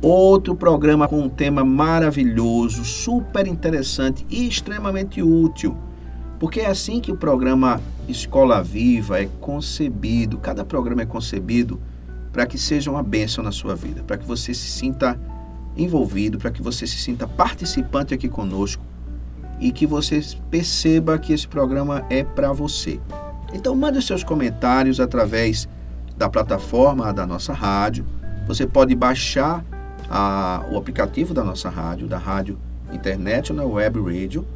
outro 0.00 0.56
programa 0.56 1.06
com 1.06 1.20
um 1.20 1.28
tema 1.28 1.62
maravilhoso, 1.62 2.82
super 2.82 3.46
interessante 3.46 4.24
e 4.30 4.48
extremamente 4.48 5.22
útil. 5.22 5.76
Porque 6.40 6.60
é 6.60 6.66
assim 6.66 6.98
que 6.98 7.12
o 7.12 7.16
programa 7.16 7.78
Escola 8.08 8.62
Viva 8.62 9.20
é 9.20 9.28
concebido. 9.38 10.38
Cada 10.38 10.64
programa 10.64 11.02
é 11.02 11.06
concebido 11.06 11.78
para 12.32 12.46
que 12.46 12.56
seja 12.56 12.90
uma 12.90 13.02
bênção 13.02 13.44
na 13.44 13.52
sua 13.52 13.76
vida, 13.76 14.02
para 14.02 14.16
que 14.16 14.24
você 14.24 14.54
se 14.54 14.70
sinta 14.70 15.20
envolvido, 15.76 16.38
para 16.38 16.50
que 16.50 16.62
você 16.62 16.86
se 16.86 16.96
sinta 16.96 17.28
participante 17.28 18.14
aqui 18.14 18.30
conosco 18.30 18.82
e 19.60 19.72
que 19.72 19.86
você 19.86 20.20
perceba 20.50 21.18
que 21.18 21.32
esse 21.32 21.46
programa 21.46 22.04
é 22.10 22.24
para 22.24 22.52
você. 22.52 23.00
Então, 23.52 23.74
mande 23.74 23.98
os 23.98 24.06
seus 24.06 24.24
comentários 24.24 24.98
através 25.00 25.68
da 26.16 26.28
plataforma 26.28 27.12
da 27.12 27.26
nossa 27.26 27.52
rádio. 27.52 28.04
Você 28.46 28.66
pode 28.66 28.94
baixar 28.94 29.64
a, 30.10 30.64
o 30.70 30.76
aplicativo 30.76 31.32
da 31.32 31.44
nossa 31.44 31.68
rádio, 31.68 32.06
da 32.06 32.18
rádio 32.18 32.58
na 33.52 33.64
web 33.64 34.00
radio. 34.00 34.46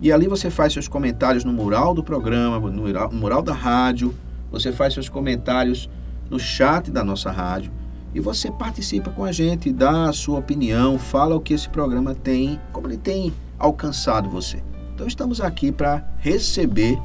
E 0.00 0.12
ali 0.12 0.28
você 0.28 0.50
faz 0.50 0.72
seus 0.72 0.86
comentários 0.86 1.44
no 1.44 1.52
mural 1.52 1.94
do 1.94 2.04
programa, 2.04 2.58
no 2.58 2.82
mural, 2.82 3.10
no 3.10 3.18
mural 3.18 3.42
da 3.42 3.52
rádio. 3.52 4.14
Você 4.50 4.72
faz 4.72 4.94
seus 4.94 5.08
comentários 5.08 5.88
no 6.30 6.38
chat 6.38 6.90
da 6.90 7.02
nossa 7.02 7.30
rádio. 7.30 7.72
E 8.14 8.20
você 8.20 8.50
participa 8.50 9.10
com 9.10 9.24
a 9.24 9.32
gente, 9.32 9.72
dá 9.72 10.08
a 10.08 10.12
sua 10.12 10.38
opinião, 10.38 10.98
fala 10.98 11.34
o 11.34 11.40
que 11.40 11.52
esse 11.52 11.68
programa 11.68 12.14
tem, 12.14 12.58
como 12.72 12.86
ele 12.86 12.96
tem 12.96 13.32
alcançado 13.58 14.30
você. 14.30 14.62
Então 14.94 15.06
estamos 15.06 15.40
aqui 15.40 15.70
para 15.72 16.04
receber 16.18 16.98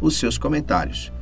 os 0.00 0.16
seus 0.16 0.38
comentários. 0.38 1.12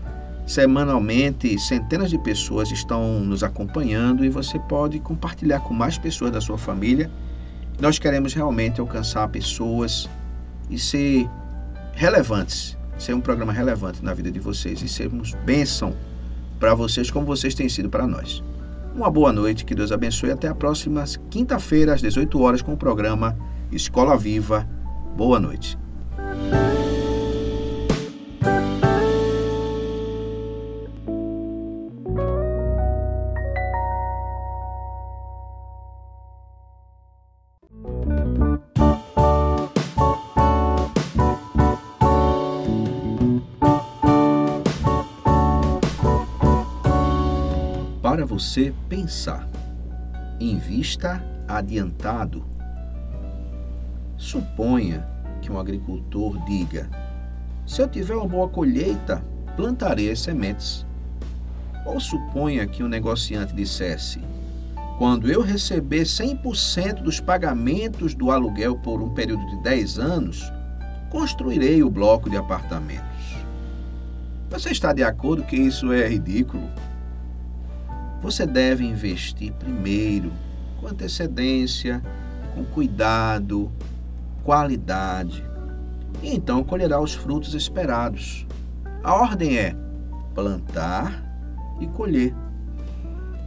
Semanalmente, 0.47 1.59
centenas 1.59 2.11
de 2.11 2.19
pessoas 2.19 2.73
estão 2.73 3.21
nos 3.21 3.45
acompanhando 3.45 4.25
e 4.25 4.29
você 4.29 4.59
pode 4.59 4.99
compartilhar 4.99 5.61
com 5.61 5.73
mais 5.73 5.97
pessoas 5.97 6.33
da 6.33 6.41
sua 6.41 6.59
família. 6.59 7.11
Nós 7.81 7.99
queremos 7.99 8.35
realmente 8.35 8.81
alcançar 8.81 9.29
pessoas 9.29 10.09
e 10.69 10.79
ser 10.79 11.29
relevantes, 11.93 12.77
ser 12.99 13.15
um 13.15 13.21
programa 13.21 13.53
relevante 13.53 14.05
na 14.05 14.13
vida 14.13 14.31
de 14.31 14.41
vocês 14.41 14.83
e 14.83 14.89
sermos 14.89 15.35
bênção 15.45 15.95
para 16.59 16.75
vocês 16.75 17.11
como 17.11 17.25
vocês 17.25 17.55
têm 17.55 17.69
sido 17.69 17.89
para 17.89 18.07
nós. 18.07 18.43
Uma 18.95 19.11
boa 19.11 19.33
noite, 19.33 19.65
que 19.65 19.75
Deus 19.75 19.93
abençoe. 19.93 20.33
Até 20.33 20.49
a 20.49 20.55
próxima 20.55 21.05
quinta-feira, 21.31 21.95
às 21.95 22.03
18 22.03 22.41
horas, 22.41 22.61
com 22.61 22.73
o 22.73 22.77
programa 22.77 23.37
Escola 23.73 24.17
Viva. 24.17 24.69
Boa 25.17 25.39
noite. 25.39 25.79
Para 48.03 48.27
você 48.27 48.75
pensar, 48.89 49.49
invista 50.41 51.25
adiantado. 51.47 52.60
Suponha 54.21 55.09
que 55.41 55.51
um 55.51 55.59
agricultor 55.59 56.45
diga: 56.45 56.91
se 57.67 57.81
eu 57.81 57.89
tiver 57.89 58.15
uma 58.15 58.29
boa 58.29 58.47
colheita, 58.49 59.25
plantarei 59.57 60.11
as 60.11 60.21
sementes. 60.21 60.87
Ou 61.87 61.99
suponha 61.99 62.67
que 62.67 62.85
um 62.85 62.89
negociante 62.89 63.55
dissesse: 63.55 64.21
quando 64.99 65.31
eu 65.31 65.41
receber 65.41 66.03
100% 66.03 67.03
dos 67.03 67.19
pagamentos 67.19 68.13
do 68.15 68.31
aluguel 68.31 68.77
por 68.77 69.01
um 69.01 69.09
período 69.09 69.45
de 69.47 69.63
10 69.63 69.99
anos, 69.99 70.53
construirei 71.09 71.83
o 71.83 71.89
bloco 71.89 72.29
de 72.29 72.37
apartamentos. 72.37 73.09
Você 74.51 74.69
está 74.69 74.93
de 74.93 75.03
acordo 75.03 75.45
que 75.45 75.57
isso 75.57 75.95
é 75.95 76.07
ridículo? 76.07 76.69
Você 78.21 78.45
deve 78.45 78.85
investir 78.85 79.51
primeiro, 79.55 80.31
com 80.79 80.89
antecedência, 80.89 82.03
com 82.55 82.65
cuidado, 82.67 83.73
qualidade, 84.45 85.45
e 86.23 86.35
então 86.35 86.63
colherá 86.63 87.01
os 87.01 87.15
frutos 87.15 87.55
esperados. 87.55 88.47
A 89.03 89.15
ordem 89.15 89.57
é 89.59 89.75
plantar 90.35 91.25
e 91.81 91.87
colher. 91.87 92.35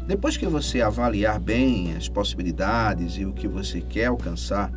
Depois 0.08 0.36
que 0.36 0.46
você 0.46 0.82
avaliar 0.82 1.40
bem 1.40 1.96
as 1.96 2.10
possibilidades 2.10 3.18
e 3.18 3.26
o 3.26 3.34
que 3.34 3.48
você 3.48 3.80
quer 3.80 4.08
alcançar, 4.08 4.72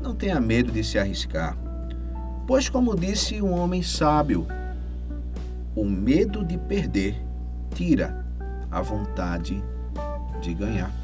não 0.00 0.14
tenha 0.14 0.40
medo 0.40 0.72
de 0.72 0.82
se 0.82 0.98
arriscar. 0.98 1.56
Pois, 2.46 2.68
como 2.68 2.94
disse 2.94 3.40
um 3.40 3.52
homem 3.52 3.82
sábio, 3.82 4.46
o 5.74 5.84
medo 5.84 6.44
de 6.44 6.56
perder 6.56 7.20
tira 7.74 8.24
a 8.70 8.80
vontade 8.80 9.62
de 10.40 10.54
ganhar. 10.54 11.03